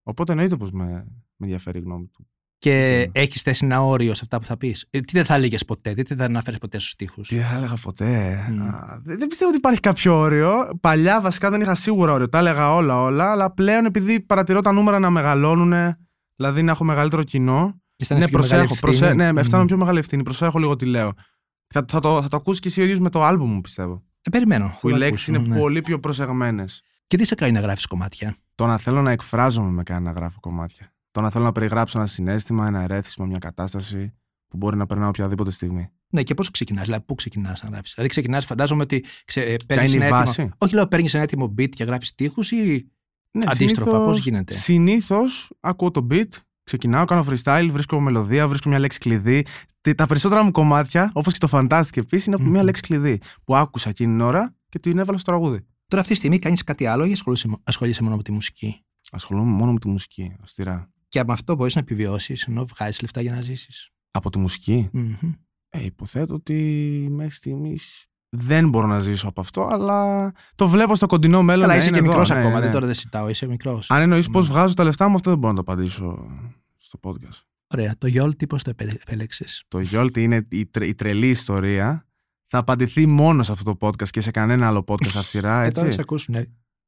Οπότε 0.03 0.31
εννοείται 0.31 0.55
πως 0.55 0.71
με, 0.71 0.85
με 0.85 1.45
ενδιαφέρει 1.45 1.77
η 1.77 1.81
γνώμη 1.81 2.07
του. 2.07 2.27
Και 2.59 2.99
Κοινό. 2.99 3.11
έχεις 3.13 3.41
θέσει 3.41 3.65
ένα 3.65 3.81
όριο 3.83 4.13
σε 4.13 4.19
αυτά 4.23 4.39
που 4.39 4.45
θα 4.45 4.57
πεις. 4.57 4.85
τι 4.89 5.03
δεν 5.11 5.25
θα 5.25 5.35
έλεγες 5.35 5.65
ποτέ, 5.65 5.93
τι 5.93 6.03
δεν 6.03 6.17
θα 6.17 6.25
αναφέρεις 6.25 6.59
ποτέ 6.59 6.79
στους 6.79 6.95
τοίχου. 6.95 7.21
Τι 7.21 7.35
θα 7.35 7.55
έλεγα 7.55 7.75
ποτέ; 7.81 8.45
Μμ. 8.49 8.61
Α, 8.61 8.99
δεν, 9.03 9.17
δεν 9.17 9.27
πιστεύω 9.27 9.49
ότι 9.49 9.57
υπάρχει 9.57 9.79
κάποιο 9.79 10.17
όριο. 10.19 10.51
Παλιά 10.81 11.21
βασικά 11.21 11.49
δεν 11.49 11.61
είχα 11.61 11.75
σίγουρα 11.75 12.13
όριο. 12.13 12.29
Τα 12.29 12.37
έλεγα 12.37 12.73
όλα 12.73 13.01
όλα. 13.01 13.31
Αλλά 13.31 13.51
πλέον 13.51 13.85
επειδή 13.85 14.19
παρατηρώ 14.19 14.61
τα 14.61 14.71
νούμερα 14.71 14.99
να 14.99 15.09
μεγαλώνουν, 15.09 15.95
δηλαδή 16.35 16.61
να 16.61 16.71
έχω 16.71 16.83
μεγαλύτερο 16.83 17.23
κοινό. 17.23 17.81
Ναι, 18.07 18.27
προσέχω. 18.27 18.75
προσέ... 18.75 19.13
Ναι, 19.13 19.31
με 19.31 19.43
φτάνω 19.43 19.65
πιο 19.65 19.77
μεγάλη 19.77 19.99
ευθύνη. 19.99 20.23
Προσέχω 20.23 20.59
λίγο 20.59 20.75
τι 20.75 20.85
λέω. 20.85 21.13
Θα, 21.73 21.85
θα, 21.87 21.99
το, 21.99 22.21
θα 22.21 22.27
το 22.27 22.37
ακούσεις 22.37 22.59
και 22.59 22.67
εσύ 22.67 22.81
ο 22.81 22.83
ίδιος 22.83 22.99
με 22.99 23.09
το 23.09 23.23
άλμπου 23.23 23.45
μου, 23.45 23.61
πιστεύω. 23.61 24.03
Ε, 24.21 24.29
περιμένω. 24.29 24.77
Που 24.79 24.89
οι 24.89 24.91
θα 24.91 24.97
λέξεις 24.97 25.29
ακούσω, 25.29 25.43
είναι 25.43 25.53
ναι. 25.55 25.61
πολύ 25.61 25.81
πιο 25.81 25.99
προσεγμένες. 25.99 26.83
Και 27.07 27.17
τι 27.17 27.25
σε 27.25 27.35
κάνει 27.35 27.51
να 27.51 27.59
γράφεις 27.59 27.85
κομμάτια; 27.85 28.35
Το 28.55 28.65
να 28.65 28.77
θέλω 28.77 29.01
να 29.01 29.11
εκφράζομαι 29.11 29.69
με 29.69 29.83
κάνει 29.83 30.05
να 30.05 30.11
γράφω 30.11 30.39
κομμάτια. 30.39 30.93
Το 31.11 31.21
να 31.21 31.29
θέλω 31.29 31.43
να 31.43 31.51
περιγράψω 31.51 31.97
ένα 31.97 32.07
συνέστημα, 32.07 32.67
ένα 32.67 32.81
ερέθισμα, 32.81 33.25
μια 33.25 33.37
κατάσταση 33.39 34.13
που 34.47 34.57
μπορεί 34.57 34.77
να 34.77 34.85
περνάω 34.85 35.09
οποιαδήποτε 35.09 35.51
στιγμή. 35.51 35.89
Ναι, 36.09 36.23
και 36.23 36.33
πώς 36.33 36.51
ξεκινάς, 36.51 36.85
δηλαδή 36.85 37.03
πού 37.03 37.15
ξεκινάς 37.15 37.63
να 37.63 37.69
γράψει. 37.69 37.91
Δηλαδή, 37.95 38.11
ξεκινάς, 38.11 38.45
φαντάζομαι 38.45 38.81
ότι 38.81 39.05
ξε, 39.25 39.41
ε, 39.41 39.55
Ποια 39.55 39.65
παίρνεις 39.67 39.93
είναι 39.93 40.03
η 40.03 40.07
ένα 40.07 40.17
έτοιμο- 40.17 40.35
βάση; 40.35 40.51
Όχι, 40.57 40.73
λέω, 40.73 40.87
παίρνεις 40.87 41.13
ένα 41.13 41.23
έτοιμο 41.23 41.53
beat 41.57 41.69
και 41.69 41.83
γράφεις 41.83 42.15
τείχου 42.15 42.41
ή 42.49 42.91
Ναι, 43.31 43.45
αντίστροφα, 43.47 44.01
πώς 44.03 44.19
γίνεται; 44.19 44.53
Συνήθως 44.53 45.51
ακούω 45.59 45.91
το 45.91 46.07
beat, 46.11 46.27
ξεκινάω, 46.63 47.05
κάνω 47.05 47.25
freestyle, 47.29 47.67
βρίσκω 47.71 47.99
μελωδία, 47.99 48.47
βρίσκω 48.47 48.69
μια 48.69 48.79
λέξη 48.79 48.99
κλειδί. 48.99 49.45
Τι- 49.81 49.95
Τα 49.95 50.05
περισσότερα 50.05 50.43
μου 50.43 50.51
κομμάτια, 50.51 51.11
όπως 51.13 51.33
και 51.37 51.47
το 51.47 51.49
Fantastic 51.51 51.97
επίσης, 51.97 52.25
είναι 52.25 52.35
από 52.35 52.43
Μμμ. 52.43 52.51
μια 52.51 52.63
λέξη 52.63 52.81
κλειδί 52.81 53.21
που 53.43 53.55
άκουσα 53.55 53.89
εκείνη 53.89 54.11
την 54.11 54.21
ώρα 54.21 54.55
και 54.69 54.79
την 54.79 54.97
έβαλα 54.97 55.17
στο 55.17 55.31
τραγούδι. 55.31 55.59
Τώρα 55.87 56.01
αυτή 56.01 56.13
τη 56.13 56.19
στιγμή 56.19 56.39
κάνεις 56.39 56.63
κάτι 56.63 56.85
άλλο 56.85 57.05
ή 57.05 57.11
ασχολείσαι, 57.11 57.49
ασχολείσαι 57.63 58.03
μόνο 58.03 58.15
με 58.15 58.23
τη 58.23 58.31
μουσική; 58.31 58.83
Ασχολούμαι 59.11 59.51
μόνο 59.51 59.71
με 59.71 59.79
τη 59.79 59.87
μουσική, 59.87 60.35
αυστηρά. 60.41 60.89
Και 61.09 61.19
από 61.19 61.31
αυτό 61.31 61.55
μπορείς 61.55 61.75
να 61.75 61.81
επιβιώσεις 61.81 62.43
ενώ 62.43 62.65
βγάζεις 62.65 63.01
λεφτά 63.01 63.21
για 63.21 63.31
να 63.33 63.41
ζήσεις. 63.41 63.89
Από 64.11 64.29
τη 64.29 64.39
μουσική, 64.39 64.89
ε, 65.69 65.83
υποθέτω 65.83 66.33
ότι 66.33 66.55
μέχρι 67.11 67.31
στιγμής 67.33 68.05
δεν 68.29 68.69
μπορώ 68.69 68.87
να 68.87 68.99
ζήσω 68.99 69.27
από 69.27 69.41
αυτό, 69.41 69.67
αλλά 69.71 70.31
το 70.55 70.67
βλέπω 70.67 70.95
στο 70.95 71.05
κοντινό 71.07 71.43
μέλλον. 71.43 71.61
Καλά, 71.61 71.73
να 71.73 71.79
είσαι 71.79 71.89
είναι 71.89 71.97
και 71.97 72.03
εδώ, 72.03 72.11
μικρός 72.17 72.29
ναι, 72.29 72.39
ακόμα. 72.39 72.55
ναι. 72.55 72.61
Δεν 72.61 72.71
τώρα 72.71 72.85
δεν 72.85 72.95
συζητάω, 72.95 73.29
είσαι 73.29 73.47
μικρός. 73.47 73.91
Αν 73.91 74.01
εννοείς 74.01 74.29
πώς 74.29 74.47
Ναι. 74.47 74.53
βγάζω 74.53 74.73
τα 74.73 74.83
λεφτά 74.83 75.07
μου, 75.07 75.15
αυτό 75.15 75.29
δεν 75.29 75.39
μπορώ 75.39 75.53
να 75.53 75.63
το 75.63 75.71
απαντήσω 75.71 76.17
στο 76.77 76.99
podcast. 77.03 77.41
Ωραία. 77.67 77.95
Το 77.97 78.07
Γιόλ, 78.07 78.35
τι 78.35 78.47
πώς 78.47 78.63
το 78.63 78.71
επέλεξες; 78.97 79.63
Το 79.67 79.79
Γιόλτι 79.79 80.23
είναι 80.23 80.47
η, 80.49 80.65
τρε- 80.65 80.87
η 80.87 80.95
τρελή 80.95 81.29
ιστορία. 81.29 82.03
Θα 82.45 82.57
απαντηθεί 82.57 83.05
μόνος 83.05 83.45
σε 83.45 83.51
αυτό 83.51 83.75
το 83.75 83.87
podcast 83.87 84.09
και 84.09 84.21
σε 84.21 84.31
κανένα 84.31 84.67
άλλο 84.67 84.83
podcast 84.87 85.15
αυστηρά, 85.21 85.63
Και 85.65 85.71
τώρα 85.71 85.85
έτσι. 85.85 85.91
σε 85.97 86.01
ακούσουν. 86.01 86.35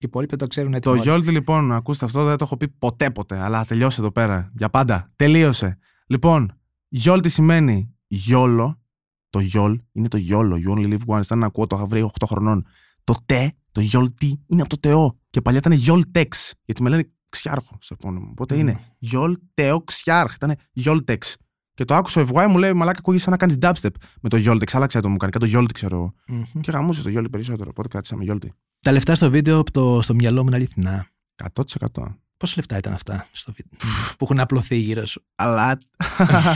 Οι 0.01 0.07
υπόλοιποι 0.07 0.35
το 0.35 0.47
ξέρουν 0.47 0.73
έτσι. 0.73 0.81
Το 0.81 0.89
μόνοι. 0.89 1.01
Γιόλτι 1.01 1.31
λοιπόν, 1.31 1.71
ακούστε 1.71 2.05
αυτό, 2.05 2.25
δεν 2.25 2.37
το 2.37 2.43
έχω 2.43 2.57
πει 2.57 2.67
ποτέ 2.67 3.11
ποτέ, 3.11 3.37
αλλά 3.37 3.65
τελειώσε 3.65 4.01
εδώ 4.01 4.11
πέρα. 4.11 4.51
Για 4.55 4.69
πάντα. 4.69 5.11
Τελείωσε. 5.15 5.77
Λοιπόν, 6.07 6.61
Γιόλτι 6.93 7.29
σημαίνει 7.29 7.93
γιόλο. 8.07 8.81
Το 9.29 9.39
γιόλ 9.39 9.81
είναι 9.91 10.07
το 10.07 10.17
γιόλο. 10.17 10.55
You 10.65 10.77
only 10.77 10.93
live 10.93 11.15
once. 11.15 11.23
Ήταν 11.23 11.39
να 11.39 11.45
ακούω, 11.45 11.67
το 11.67 11.75
είχα 11.75 11.85
βρει 11.85 12.09
8 12.19 12.25
χρονών. 12.25 12.65
Το 13.03 13.15
τε, 13.25 13.49
το 13.71 13.81
γιόλτι, 13.81 14.43
είναι 14.47 14.61
από 14.61 14.69
το 14.69 14.79
τεό. 14.79 15.19
Και 15.29 15.41
παλιά 15.41 15.59
ήταν 15.59 15.71
γιόλτεξ. 15.71 16.53
Γιατί 16.65 16.83
με 16.83 16.89
λένε 16.89 17.11
ξιάρχο 17.29 17.77
στο 17.79 17.95
επώνυμο. 17.99 18.27
Οπότε 18.31 18.55
Μμμ. 18.55 18.61
είναι 18.61 18.79
γιόλτεο 18.97 19.83
ξιάρχ. 19.83 20.35
Ήταν 20.35 20.55
γιόλτεξ. 20.71 21.37
Και 21.73 21.85
το 21.85 21.95
άκουσα 21.95 22.21
ο 22.21 22.25
FY 22.33 22.45
μου 22.49 22.57
λέει 22.57 22.73
Μαλάκα, 22.73 22.99
ακούγει 22.99 23.17
σαν 23.17 23.31
να 23.31 23.37
κάνεις 23.37 23.57
dubstep 23.61 23.95
με 24.21 24.29
το 24.29 24.37
γιόλτεξ. 24.37 24.75
Άλλαξε 24.75 24.99
το 24.99 25.09
μου 25.09 25.17
κάνει. 25.17 25.31
Κάτι 25.31 25.45
το 25.45 25.51
γιόλτι 25.51 25.73
ξέρω 25.73 25.95
εγώ. 25.95 26.13
Μμμ. 26.27 26.61
Και 26.61 26.71
γαμούσε 26.71 27.03
το 27.03 27.09
γιόλτι 27.09 27.29
περισσότερο. 27.29 27.69
Οπότε 27.69 27.87
κράτησα 27.87 28.15
με 28.15 28.23
γιόλτι. 28.23 28.53
Τα 28.85 28.91
λεφτά 28.91 29.15
στο 29.15 29.29
βίντεο 29.29 29.63
που 29.63 29.71
το, 29.71 30.01
στο 30.01 30.13
μυαλό 30.13 30.41
μου 30.41 30.47
είναι 30.47 30.55
αληθινά. 30.55 31.07
100%. 31.53 32.03
Πόσα 32.37 32.53
λεφτά 32.55 32.77
ήταν 32.77 32.93
αυτά 32.93 33.27
στο 33.31 33.53
βίντεο 33.55 33.79
που 34.17 34.23
έχουν 34.23 34.39
απλωθεί 34.39 34.75
γύρω 34.75 35.05
σου; 35.05 35.23
Αλάτ. 35.35 35.81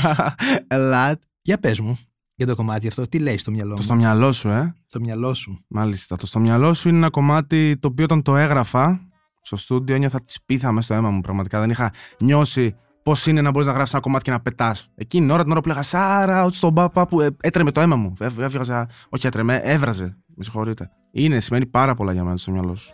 Αλάτ. 0.68 1.22
Για 1.42 1.58
πες 1.58 1.80
μου 1.80 2.00
για 2.36 2.46
το 2.46 2.56
κομμάτι 2.56 2.88
αυτό, 2.88 3.08
τι 3.08 3.20
λέει 3.20 3.38
στο 3.38 3.52
μυαλό 3.52 3.70
Το 3.70 3.76
μου; 3.78 3.84
στο 3.84 3.96
μυαλό 3.96 4.32
σου, 4.32 4.50
ε. 4.50 4.76
Στο 4.86 5.00
μυαλό 5.00 5.34
σου. 5.34 5.66
Μάλιστα. 5.68 6.16
Το 6.16 6.26
στο 6.26 6.40
μυαλό 6.40 6.74
σου 6.74 6.88
είναι 6.88 6.98
ένα 6.98 7.10
κομμάτι 7.10 7.78
το 7.78 7.88
οποίο 7.88 8.04
όταν 8.04 8.22
το 8.22 8.36
έγραφα 8.36 9.10
στο 9.42 9.56
στούντιο 9.56 9.98
νιώθα 9.98 10.24
τη 10.24 10.34
πίθα 10.46 10.72
μέσα 10.72 10.86
στο 10.86 10.94
αίμα 10.94 11.10
μου. 11.10 11.22
Πραγματικά 11.22 11.60
δεν 11.60 11.70
είχα 11.70 11.94
νιώσει 12.20 12.76
πώς 13.06 13.26
είναι 13.28 13.42
να 13.42 13.52
μπορείς 13.52 13.68
να 13.68 13.74
γράψεις 13.74 13.94
ένα 13.94 14.04
κομμάτι 14.04 14.24
και 14.24 14.32
να 14.32 14.40
πετάς. 14.40 14.88
Εκείνη 14.96 15.24
την 15.26 15.34
ώρα 15.34 15.44
την 15.44 15.52
ώρα 15.52 15.62
που 15.62 15.68
λέγα 15.68 15.82
Σάρα, 15.82 16.44
ότι 16.44 16.56
στον 16.56 16.74
πάπα 16.74 17.08
που 17.08 17.22
ε, 17.22 17.30
έτρεμε 17.42 17.72
το 17.72 17.82
αίμα 17.82 17.96
μου. 17.96 18.12
Έβ- 18.20 18.40
Έβγαζα. 18.40 18.88
Όχι, 19.10 19.28
έτρεμε, 19.28 19.56
έβραζε. 19.64 20.18
Με 20.36 20.44
συγχωρείτε. 20.44 20.90
Είναι, 21.12 21.40
σημαίνει 21.40 21.66
πάρα 21.66 21.94
πολλά 21.96 22.12
για 22.14 22.24
μένα 22.24 22.36
το 22.36 22.42
στο 22.42 22.52
μυαλό 22.52 22.76
σου. 22.76 22.94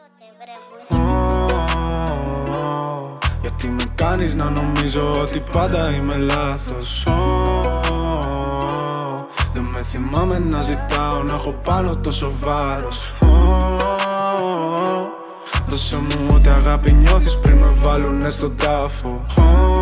Γιατί 3.42 3.68
με 3.68 3.84
κάνεις 3.96 4.36
να 4.36 4.50
νομίζω 4.50 5.12
ότι 5.12 5.40
πάντα 5.52 5.92
είμαι 5.92 6.16
λάθος 6.16 7.04
Ω, 7.06 7.62
Δεν 9.54 9.64
με 9.64 9.84
θυμάμαι 9.84 10.40
να 10.40 10.62
ζητάω 10.62 11.24
να 11.24 11.34
έχω 11.34 11.52
πάνω 11.64 11.96
τόσο 11.96 12.32
βάρος 12.40 13.00
Ω, 13.24 13.78
Δώσε 15.68 15.98
μου 15.98 16.26
ό,τι 16.34 16.50
αγάπη 16.50 16.92
νιώθεις 16.94 17.38
πριν 17.40 17.58
με 17.58 17.68
βάλουνε 17.76 18.30
στον 18.30 18.56
τάφο 18.56 19.26
Ω, 19.38 19.81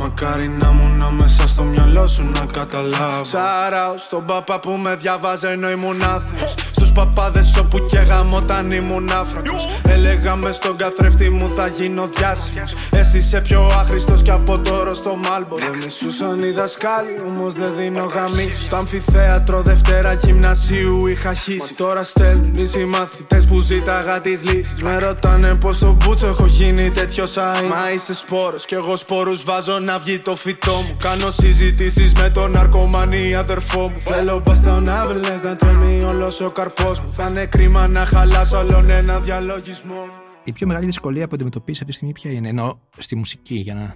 Μακάρι 0.00 0.48
να 0.48 0.70
ήμουν 0.70 1.14
μέσα 1.14 1.48
στο 1.48 1.62
μυαλό 1.62 2.06
σου 2.06 2.24
να 2.24 2.46
καταλάβω. 2.46 3.24
Σάρα 3.24 3.94
στον 3.96 4.24
παπά 4.24 4.60
που 4.60 4.70
με 4.70 4.94
διαβάζε 4.94 5.48
ενώ 5.48 5.70
ήμουν 5.70 6.02
άθεος 6.02 6.54
Στους 6.78 6.92
παπάδες 6.92 7.56
όπου 7.58 7.78
και 7.86 7.98
όταν 8.36 8.70
ήμουν 8.70 9.08
άφρακος 9.12 9.68
Έλεγα 9.88 10.36
μες 10.36 10.56
στον 10.56 10.76
καθρέφτη 10.76 11.30
μου 11.30 11.52
θα 11.56 11.66
γίνω 11.66 12.08
διάσημος. 12.16 12.74
Εσύ 12.92 13.18
είσαι 13.18 13.40
πιο 13.40 13.70
άχρηστος 13.80 14.22
κι 14.22 14.30
από 14.30 14.58
τώρα 14.58 14.94
στο 14.94 15.18
Μάλμπορ. 15.28 15.60
Δεν 15.60 15.76
μισούσαν 15.82 16.42
οι 16.42 16.50
δασκάλοι 16.50 17.20
όμως 17.26 17.54
δεν 17.54 17.72
δίνω 17.76 18.04
γαμίσεις 18.04 18.64
Στο 18.64 18.76
αμφιθέατρο 18.76 19.62
Δευτέρα 19.62 20.12
γυμνασίου 20.12 21.06
είχα 21.06 21.34
χύσει. 21.34 21.58
Μα 21.58 21.66
τώρα 21.76 22.02
στέλνουν 22.02 22.54
οι 22.54 22.66
συμμαθητές 22.66 23.46
που 23.46 23.60
ζήταγα 23.60 24.20
τις 24.20 24.44
λύσεις. 24.44 24.82
Με 24.82 24.98
ρωτάνε 24.98 25.54
πως 25.54 25.76
στο 25.76 25.96
μπούτσο 26.00 26.26
έχω 26.26 26.46
γίνει 26.46 26.90
τέτοιο 26.90 27.26
σάι 27.26 27.66
Μα 27.68 27.90
είσαι 27.94 28.14
σπόρος 28.14 28.64
κι 28.64 28.74
εγώ 28.74 28.96
σπόρους 28.96 29.44
βάζω 29.44 29.78
να 29.78 29.98
βγει 29.98 30.18
το 30.18 30.36
φυτό 30.36 30.72
μου. 30.72 30.96
Κάνω 31.02 31.30
συζητήσεις 31.30 32.12
με 32.12 32.30
τον 32.30 32.50
ναρκωμανή 32.50 33.34
αδερφό 33.34 33.80
μου. 33.80 34.00
Θέλω 34.00 34.42
μπαστονάβλες 34.44 35.42
να 35.42 35.56
τρέμει 35.56 36.02
όλος 36.04 36.40
ο 36.40 36.50
καρπός 36.68 37.00
μου 37.00 37.12
Θα 37.12 37.28
είναι 37.28 37.46
κρίμα 37.46 37.88
να 37.88 38.04
χαλάσω 38.06 38.58
όλον 38.58 38.90
ένα 38.90 39.20
διαλογισμό 39.20 39.94
μου 39.94 40.12
Η 40.44 40.52
πιο 40.52 40.66
μεγάλη 40.66 40.86
δυσκολία 40.86 41.28
που 41.28 41.34
αντιμετωπίζει 41.34 41.78
αυτή 41.78 41.90
τη 41.90 41.92
στιγμή 41.92 42.12
ποια 42.14 42.30
είναι. 42.30 42.48
Εννοώ 42.48 42.74
στη 42.98 43.16
μουσική, 43.16 43.54
για 43.54 43.74
να, 43.74 43.94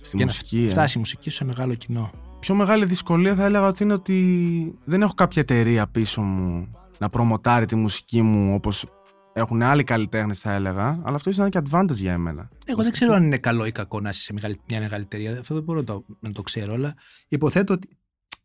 Στη 0.00 0.16
για 0.16 0.26
μουσική, 0.26 0.58
να 0.58 0.66
ε. 0.66 0.68
φτάσει 0.68 0.96
η 0.96 1.00
μουσική 1.00 1.30
σου 1.30 1.36
σε 1.36 1.44
μεγάλο 1.44 1.74
κοινό. 1.74 2.10
πιο 2.40 2.54
μεγάλη 2.54 2.84
δυσκολία 2.84 3.34
θα 3.34 3.44
έλεγα 3.44 3.66
ότι 3.66 3.82
είναι 3.82 3.92
ότι 3.92 4.78
δεν 4.84 5.02
έχω 5.02 5.14
κάποια 5.14 5.42
εταιρεία 5.42 5.86
πίσω 5.86 6.22
μου 6.22 6.70
να 6.98 7.08
προμοτάρει 7.08 7.66
τη 7.66 7.74
μουσική 7.74 8.22
μου 8.22 8.54
όπως 8.54 8.86
έχουν 9.32 9.62
άλλοι 9.62 9.84
καλλιτέχνες, 9.84 10.40
θα 10.40 10.52
έλεγα. 10.52 10.86
Αλλά 11.04 11.14
αυτό 11.14 11.30
ίσως 11.30 11.46
είναι 11.46 11.60
και 11.60 11.68
advantage 11.70 11.94
για 11.94 12.12
εμένα. 12.12 12.48
Εγώ 12.64 12.82
δεν 12.82 12.92
ξέρω 12.92 13.14
αν 13.14 13.22
είναι 13.22 13.38
καλό 13.38 13.66
ή 13.66 13.72
κακό 13.72 14.00
να 14.00 14.08
είσαι 14.08 14.22
σε 14.22 14.32
μεγάλη, 14.32 14.60
μια 14.68 14.80
μεγάλη 14.80 15.02
εταιρεία. 15.02 15.38
Αυτό 15.38 15.54
δεν 15.54 15.62
μπορώ 15.62 15.78
να 15.78 15.84
το, 15.84 16.04
να 16.20 16.32
το 16.32 16.42
ξέρω, 16.42 16.72
αλλά 16.72 16.94
υποθέτω 17.28 17.72
ότι. 17.72 17.88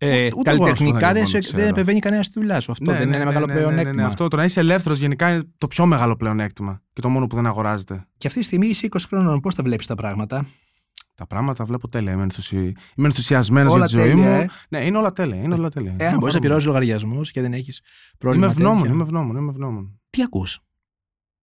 Ε, 0.01 0.25
Ούτε- 0.25 0.35
ούτε 0.39 0.49
εγώ 0.51 0.59
καλλιτεχνικά 0.59 0.97
αυτό 0.97 1.13
δεν 1.13 1.13
δεν, 1.13 1.23
μπορώ 1.23 1.25
σου- 1.27 1.33
να 1.35 1.39
το 1.41 1.45
ξέρω. 1.47 1.61
δεν 1.61 1.69
επεμβαίνει 1.69 1.99
κανένας 1.99 2.25
στη 2.25 2.39
δουλειά 2.39 2.59
σου. 2.59 2.71
Αυτό 2.71 2.91
Ναι, 2.91 2.97
δεν 2.97 3.07
ναι, 3.09 3.15
είναι 3.15 3.23
ναι, 3.23 3.25
μεγάλο 3.31 3.45
ναι, 3.45 3.53
ναι, 3.53 3.59
ναι, 3.59 3.65
πλεονέκτημα. 3.65 4.01
ναι. 4.01 4.07
Αυτό 4.07 4.27
το 4.27 4.35
να 4.37 4.43
είσαι 4.43 4.59
ελεύθερος 4.59 4.99
γενικά 4.99 5.29
είναι 5.33 5.43
το 5.57 5.67
πιο 5.67 5.85
μεγάλο 5.85 6.15
πλεονέκτημα. 6.15 6.81
Και 6.93 7.01
το 7.01 7.09
μόνο 7.09 7.27
που 7.27 7.35
δεν 7.35 7.45
αγοράζεται. 7.45 8.07
Και 8.17 8.27
αυτή 8.27 8.39
τη 8.39 8.45
στιγμή 8.45 8.67
είσαι 8.67 8.85
20 8.85 9.07
χρόνων. 9.07 9.39
Πώς 9.39 9.55
τα 9.55 9.63
βλέπεις 9.63 9.85
τα 9.87 9.95
πράγματα; 9.95 10.45
Τα 11.15 11.27
πράγματα 11.27 11.65
βλέπω 11.65 11.87
τέλεια. 11.87 12.11
Είμαι, 12.11 12.23
ενθουσι... 12.23 12.57
είμαι 12.95 13.07
ενθουσιασμένος 13.07 13.67
για 13.73 13.77
Όλα 13.81 13.85
τη 13.89 13.97
ζωή 13.97 14.07
τέλεια, 14.09 14.23
μου. 14.31 14.39
ε. 14.39 14.49
Ναι, 14.69 14.85
είναι 14.85 14.97
όλα 14.97 15.13
τέλεια. 15.13 15.41
Είναι 15.41 15.53
όλα 15.55 15.69
τέλεια. 15.69 15.95
Ε, 15.97 16.07
αν 16.07 16.17
μπορείς 16.17 16.33
να 16.33 16.39
πληρώσεις 16.39 16.65
λογαριασμούς 16.65 17.31
και 17.31 17.41
δεν 17.41 17.53
έχεις 17.53 17.77
Είμαι 17.79 18.15
πρόβλημα. 18.17 18.45
ευγνώμων, 18.45 18.77
τέτοιο. 18.77 18.93
είμαι 18.93 19.03
ευγνώμων, 19.03 19.35
είμαι 19.37 19.49
ευγνώμων. 19.49 19.99
Τι 20.09 20.23
ακούς; 20.23 20.59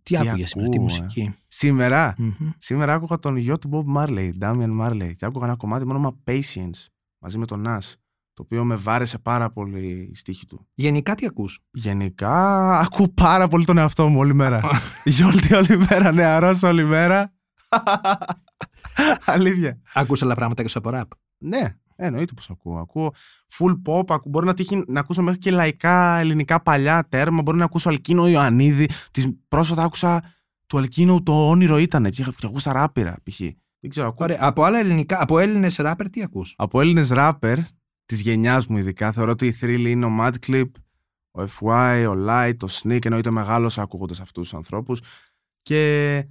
Τι 0.02 0.14
Τι 0.14 0.28
άκουγες 0.28 0.48
σήμερα, 0.48 0.70
τι 0.70 0.76
ακούω, 0.76 0.86
ε; 0.90 1.00
μουσική; 1.02 1.34
Σήμερα, 1.48 2.14
Μμμ. 2.18 2.32
σήμερα 2.58 2.94
άκουγα 2.94 3.18
τον 3.18 3.36
γιο 3.36 3.58
του 3.58 3.70
Bob 3.72 3.96
Marley, 3.96 4.30
Damian 4.40 4.80
Marley, 4.80 5.12
και 5.16 5.24
άκουγα 5.26 5.46
ένα 5.46 5.56
κομμάτι 5.56 5.86
με 5.86 5.92
όνομα 5.92 6.16
Patience 6.26 6.86
μαζί 7.18 7.38
με 7.38 7.46
τον 7.46 7.64
Nas, 7.66 7.92
το 8.36 8.42
οποίο 8.42 8.64
με 8.64 8.76
βάρεσε 8.76 9.18
πάρα 9.18 9.50
πολύ 9.50 10.08
η 10.12 10.14
στίχη 10.14 10.46
του. 10.46 10.66
Γενικά 10.74 11.14
τι 11.14 11.26
ακούς; 11.26 11.60
Γενικά, 11.70 12.76
ακούω 12.78 13.08
πάρα 13.08 13.48
πολύ 13.48 13.64
τον 13.64 13.78
εαυτό 13.78 14.08
μου 14.08 14.18
όλη 14.18 14.34
μέρα. 14.34 14.60
Γιόλτι 15.04 15.54
όλη 15.54 15.78
μέρα, 15.90 16.12
νεαρός 16.12 16.62
όλη 16.62 16.84
μέρα. 16.84 17.32
Αλήθεια. 19.24 19.80
Ακούς 19.94 20.22
άλλα 20.22 20.34
πράγματα 20.34 20.62
και 20.62 20.72
από 20.74 20.90
ραπ. 20.90 21.10
Ναι, 21.38 21.76
εννοείται 21.96 22.32
πως 22.32 22.50
ακούω. 22.50 22.78
Ακούω 22.78 23.12
full 23.58 23.82
pop, 23.86 24.04
ακού, 24.08 24.28
μπορεί 24.28 24.46
να 24.46 24.54
τύχει 24.54 24.84
να 24.86 25.00
ακούσω 25.00 25.22
μέχρι 25.22 25.38
και 25.40 25.50
λαϊκά 25.50 26.16
ελληνικά 26.18 26.62
παλιά 26.62 27.06
τέρμα, 27.08 27.42
μπορεί 27.42 27.58
να 27.58 27.64
ακούσω 27.64 27.88
Αλκίνο 27.88 28.28
Ιωαννίδη. 28.28 28.88
Τις, 29.10 29.28
πρόσφατα 29.48 29.82
άκουσα 29.82 30.22
του 30.66 30.78
Αλκίνο 30.78 31.22
το 31.22 31.48
όνειρο 31.48 31.78
ήταν 31.78 32.10
και, 32.10 32.22
είχα- 32.22 32.32
και 32.38 32.46
ακούσα 32.46 32.72
ράπειρα 32.72 33.16
π.χ. 33.22 33.38
Δεν 33.80 33.90
ξέρω, 33.90 34.06
ακούω. 34.08 34.26
Ωραία. 34.26 34.38
Από 34.40 34.62
άλλα 34.64 34.78
ελληνικά, 34.78 35.22
από 35.22 35.38
Έλληνες 35.38 35.76
ράπερ 35.76 36.10
τι 36.10 36.22
ακούς; 36.22 36.54
Από 36.56 36.80
Έλληνες 36.80 37.08
ράπερ 37.08 37.58
της 38.06 38.20
γενιάς 38.20 38.66
μου 38.66 38.76
ειδικά, 38.76 39.12
θεωρώ 39.12 39.30
ότι 39.30 39.46
η 39.46 39.56
Thrill 39.60 39.84
είναι 39.86 40.04
ο 40.04 40.10
Madclip, 40.20 40.70
ο 41.30 41.42
FY, 41.42 42.06
ο 42.10 42.14
Light, 42.28 42.56
ο 42.62 42.66
Sneak, 42.70 43.04
εννοείται 43.04 43.30
μεγάλος 43.30 43.78
ακούγοντας 43.78 44.20
αυτούς 44.20 44.42
τους 44.48 44.54
ανθρώπους. 44.58 45.00
Και 45.62 46.24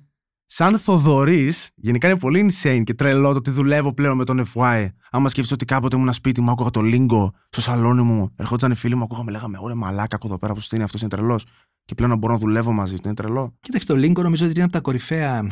σαν 0.46 0.78
Θοδωρής, 0.78 1.70
γενικά 1.76 2.10
είναι 2.10 2.20
πολύ 2.20 2.52
insane 2.52 2.82
και 2.86 2.94
τρελό 2.94 3.32
το 3.32 3.38
ότι 3.38 3.52
δουλεύω 3.52 3.94
πλέον 3.94 4.18
με 4.18 4.24
τον 4.24 4.46
FY. 4.54 4.88
Άμα 5.12 5.30
σκεφτείς 5.30 5.52
ότι 5.52 5.66
κάποτε 5.66 5.98
ήμουν 5.98 6.14
σπίτι 6.14 6.42
μου, 6.42 6.52
άκουγα 6.52 6.70
το 6.70 6.82
Lingo 6.84 7.30
στο 7.50 7.62
σαλόνι 7.62 8.02
μου, 8.02 8.34
ερχόντουσαν 8.36 8.72
οι 8.72 8.76
φίλοι 8.76 8.96
μου, 8.96 9.04
ακούγαμε, 9.04 9.32
λέγαμε, 9.32 9.58
ωραία 9.62 9.76
μαλάκα, 9.76 10.16
ακούω 10.16 10.30
εδώ 10.30 10.40
πέρα, 10.40 10.54
πώς 10.54 10.72
είναι, 10.72 10.84
αυτός 10.84 11.02
είναι 11.02 11.10
τρελός. 11.10 11.46
Και 11.86 11.96
πλέον 11.96 12.12
να 12.12 12.18
μπορώ 12.18 12.34
να 12.34 12.40
δουλεύω 12.40 12.72
μαζί 12.72 12.96
του, 12.96 13.02
είναι 13.06 13.14
τρελό. 13.14 13.56
Κοίταξε, 13.60 13.88
το 13.88 13.94
Lingo 13.94 14.24
νομίζω 14.24 14.46
ότι 14.46 14.54
είναι 14.54 14.64
από 14.64 14.72
τα 14.72 14.82
κορυφαία 14.82 15.48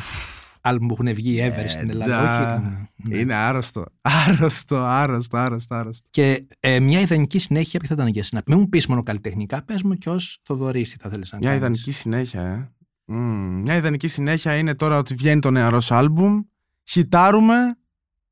άλμπουμ 0.66 0.86
που 0.88 0.94
έχουν 0.98 1.14
βγει 1.14 1.38
ever 1.42 1.64
στην 1.68 1.90
Ελλάδα. 1.90 2.14
εντά. 2.16 2.54
Όχι, 2.56 2.62
ναι. 2.96 3.18
Είναι 3.18 3.34
άρρωστο, 3.34 3.84
άρρωστο, 4.00 4.76
άρρωστο, 4.76 5.36
άρρωστο, 5.36 5.74
άρρωστο. 5.74 6.06
Και 6.10 6.46
ε, 6.60 6.80
μια 6.80 7.00
ιδανική 7.00 7.38
συνέχεια, 7.38 7.78
ποια 7.78 7.88
θα 7.88 7.94
ήταν 7.94 8.06
για 8.08 8.20
εσένα. 8.20 8.42
Μην 8.46 8.58
μου 8.58 8.68
πεις 8.68 8.86
μόνο 8.86 9.02
καλλιτεχνικά, 9.02 9.62
πες 9.64 9.82
μου 9.82 9.94
και 9.94 10.10
ως 10.10 10.38
Θοδωρής 10.42 10.90
τι 10.90 10.96
θα 11.00 11.10
θέλεις 11.10 11.32
να 11.32 11.38
Μια 11.38 11.48
κάνεις. 11.48 11.62
ιδανική 11.62 11.90
συνέχεια, 11.90 12.42
ε. 12.42 12.72
Μμμ, 13.04 13.60
Μια 13.60 13.74
ιδανική 13.76 14.08
συνέχεια 14.08 14.56
είναι 14.56 14.74
τώρα 14.74 14.98
ότι 14.98 15.14
βγαίνει 15.14 15.40
το 15.40 15.50
νεαρό 15.50 15.80
άλμπουμ, 15.88 16.40
χιτάρουμε, 16.84 17.54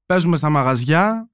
παίζουμε 0.06 0.36
στα 0.36 0.48
μαγαζιά, 0.50 1.30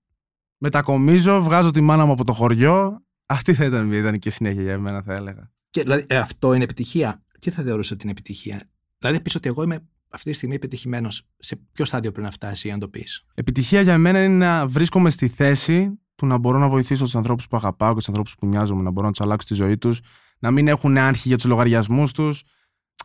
μετακομίζω, 0.58 1.42
βγάζω 1.42 1.70
τη 1.70 1.80
μάνα 1.80 2.04
μου 2.06 2.12
από 2.12 2.24
το 2.24 2.32
χωριό. 2.32 3.02
Αυτή 3.26 3.54
θα 3.54 3.64
ήταν 3.64 3.86
μια 3.86 3.98
ιδανική 3.98 4.30
συνέχεια 4.30 4.62
για 4.62 4.78
μένα, 4.78 5.02
θα 5.02 5.14
έλεγα. 5.14 5.50
Και, 5.70 5.82
δηλαδή, 5.82 6.04
ε, 6.08 6.16
αυτό 6.16 6.52
είναι 6.52 6.64
επιτυχία; 6.64 7.22
Τι 7.40 7.50
θα 7.50 7.62
θεωρούσε 7.62 7.92
ότι 7.94 8.02
είναι 8.02 8.12
επιτυχία. 8.12 8.62
Δηλαδή, 8.98 9.20
πεις 9.20 9.34
ότι 9.34 9.48
εγώ 9.48 9.62
είμαι 9.62 9.78
αυτή 10.08 10.30
τη 10.30 10.36
στιγμή 10.36 10.54
επιτυχημένος. 10.54 11.26
Σε 11.38 11.60
ποιο 11.72 11.84
στάδιο 11.84 12.10
πρέπει 12.10 12.26
να 12.26 12.32
φτάσει 12.32 12.66
για 12.66 12.76
να 12.76 12.80
το 12.80 12.88
πεις; 12.88 13.24
Επιτυχία 13.34 13.80
για 13.80 13.98
μένα 13.98 14.24
είναι 14.24 14.46
να 14.46 14.66
βρίσκομαι 14.66 15.10
στη 15.10 15.28
θέση 15.28 15.98
του 16.14 16.26
να 16.26 16.38
μπορώ 16.38 16.58
να 16.58 16.68
βοηθήσω 16.68 17.04
τους 17.04 17.16
ανθρώπους 17.16 17.48
που 17.48 17.56
αγαπάω 17.56 17.90
και 17.90 17.96
τους 17.96 18.08
ανθρώπους 18.08 18.34
που 18.34 18.46
νοιάζομαι, 18.46 18.82
να 18.82 18.90
μπορώ 18.90 19.06
να 19.06 19.12
τους 19.12 19.20
αλλάξω 19.20 19.48
τη 19.48 19.54
ζωή 19.54 19.78
τους, 19.78 20.00
να 20.38 20.50
μην 20.50 20.68
έχουν 20.68 20.98
άγχη 20.98 21.28
για 21.28 21.36
τους 21.36 21.46
λογαριασμούς 21.46 22.12
τους. 22.12 22.42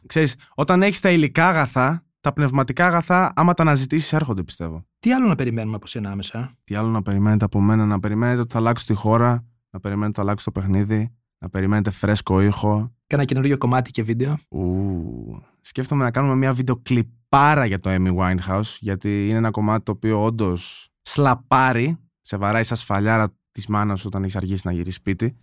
Ξέρεις, 0.06 0.36
όταν 0.56 0.84
έχεις 0.84 1.00
τα 1.00 1.12
υλικά 1.12 1.48
αγαθά, 1.48 2.06
τα 2.22 2.34
πνευματικά 2.34 2.86
αγαθά, 2.86 3.34
άμα 3.36 3.54
τα 3.54 3.64
αναζητήσεις, 3.64 4.14
έρχονται, 4.14 4.44
πιστεύω. 4.44 4.86
Τι 5.00 5.14
άλλο 5.14 5.28
να 5.28 5.36
περιμένουμε 5.36 5.76
από 5.76 5.88
σένα 5.88 6.12
άμεσα; 6.12 6.58
Τι 6.64 6.76
άλλο 6.76 6.88
να 6.88 7.02
περιμένετε 7.02 7.46
από 7.46 7.62
μένα, 7.62 7.86
να 7.86 8.00
περιμένετε 8.00 8.40
ότι 8.40 8.52
θα 8.52 8.58
αλλάξω 8.58 8.86
τη 8.86 8.94
χώρα, 8.94 9.46
να 9.70 9.80
περιμένετε 9.80 10.08
ότι 10.08 10.16
θα 10.16 10.22
αλλάξω 10.22 10.52
το 10.52 10.60
παιχνίδι, 10.60 11.14
να 11.38 11.50
περιμένετε 11.50 11.90
φρέσκο 11.90 12.42
ήχο. 12.42 12.96
Κάνα 13.14 13.26
καινούριο 13.26 13.58
κομμάτι 13.58 13.92
και 13.92 14.04
βίντεο. 14.04 14.38
Ου, 14.50 15.44
σκέφτομαι 15.62 16.04
να 16.04 16.12
κάνουμε 16.12 16.36
μια 16.36 16.54
βίντεο 16.54 16.80
κλιπάρα 16.84 17.66
για 17.66 17.80
το 17.80 17.90
Amy 17.94 18.16
Winehouse, 18.16 18.78
γιατί 18.80 19.28
είναι 19.28 19.38
ένα 19.38 19.52
κομμάτι 19.52 19.84
το 19.84 19.92
οποίο 19.92 20.24
όντως 20.24 20.90
σλαπάρει, 21.02 21.98
σε 22.22 22.38
βαράει 22.38 22.64
σαν 22.64 22.78
σφαλιάρα 22.78 23.36
της 23.52 23.68
μάνας 23.68 24.06
όταν 24.06 24.24
έχεις 24.24 24.36
αργήσει 24.36 24.62
να 24.68 24.72
γυρίσεις 24.72 24.96
σπίτι. 24.96 25.38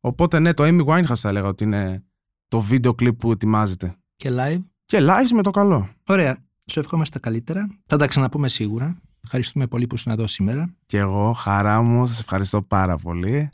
Οπότε 0.00 0.38
ναι, 0.38 0.54
το 0.54 0.64
Amy 0.66 0.84
Winehouse 0.84 1.16
θα 1.16 1.28
έλεγα 1.28 1.46
ότι 1.46 1.64
είναι 1.64 2.04
το 2.48 2.60
βίντεο 2.60 2.94
κλιπ 2.94 3.16
που 3.18 3.30
ετοιμάζετε. 3.30 3.96
Και 4.16 4.30
live. 4.32 4.62
Και 4.84 4.98
live 5.00 5.30
με 5.34 5.42
το 5.42 5.50
καλό. 5.50 5.88
Ωραία. 6.06 6.38
Σου 6.66 6.80
ευχόμαστε 6.80 7.18
τα 7.18 7.28
καλύτερα. 7.28 7.78
Θα 7.86 7.96
τα 7.96 8.06
ξαναπούμε 8.06 8.48
σίγουρα. 8.48 9.00
Ευχαριστούμε 9.24 9.66
πολύ 9.66 9.86
που 9.86 9.94
ήσουν 9.94 10.12
εδώ 10.12 10.26
σήμερα. 10.26 10.74
Και 10.86 10.98
εγώ, 10.98 11.32
χαρά 11.32 11.82
μου, 11.82 12.06
σας 12.06 12.20
ευχαριστώ 12.20 12.62
πάρα 12.62 12.96
πολύ. 12.96 13.48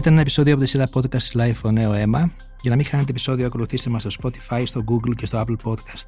Ήταν 0.00 0.12
ένα 0.12 0.20
επεισόδιο 0.22 0.54
από 0.54 0.62
τη 0.62 0.68
σειρά 0.68 0.88
podcast 0.92 1.40
Live 1.40 1.60
ο 1.64 1.70
Νέο 1.70 1.92
Αίμα. 1.92 2.30
Για 2.60 2.70
να 2.70 2.76
μην 2.76 2.84
χάνετε 2.84 3.10
επεισόδιο, 3.10 3.46
ακολουθήστε 3.46 3.90
μας 3.90 4.02
στο 4.02 4.10
Spotify, 4.22 4.62
στο 4.64 4.84
Google 4.88 5.14
και 5.16 5.26
στο 5.26 5.44
Apple 5.46 5.70
Podcast. 5.70 6.04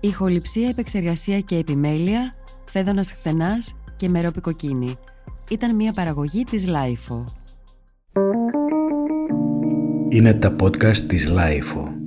Ηχοληψία, 0.00 0.68
επεξεργασία 0.68 1.40
και 1.40 1.56
επιμέλεια, 1.56 2.34
φέδωνας 2.64 3.12
χτενάς 3.12 3.74
και 3.96 4.08
μερόπικο 4.08 4.50
κοκκίνη. 4.50 4.96
Ήταν 5.48 5.74
μια 5.74 5.92
παραγωγή 5.92 6.44
της 6.44 6.64
Lifeo. 6.66 7.24
Είναι 10.08 10.34
τα 10.34 10.56
podcast 10.60 10.96
της 10.96 11.30
Lifeo. 11.30 11.97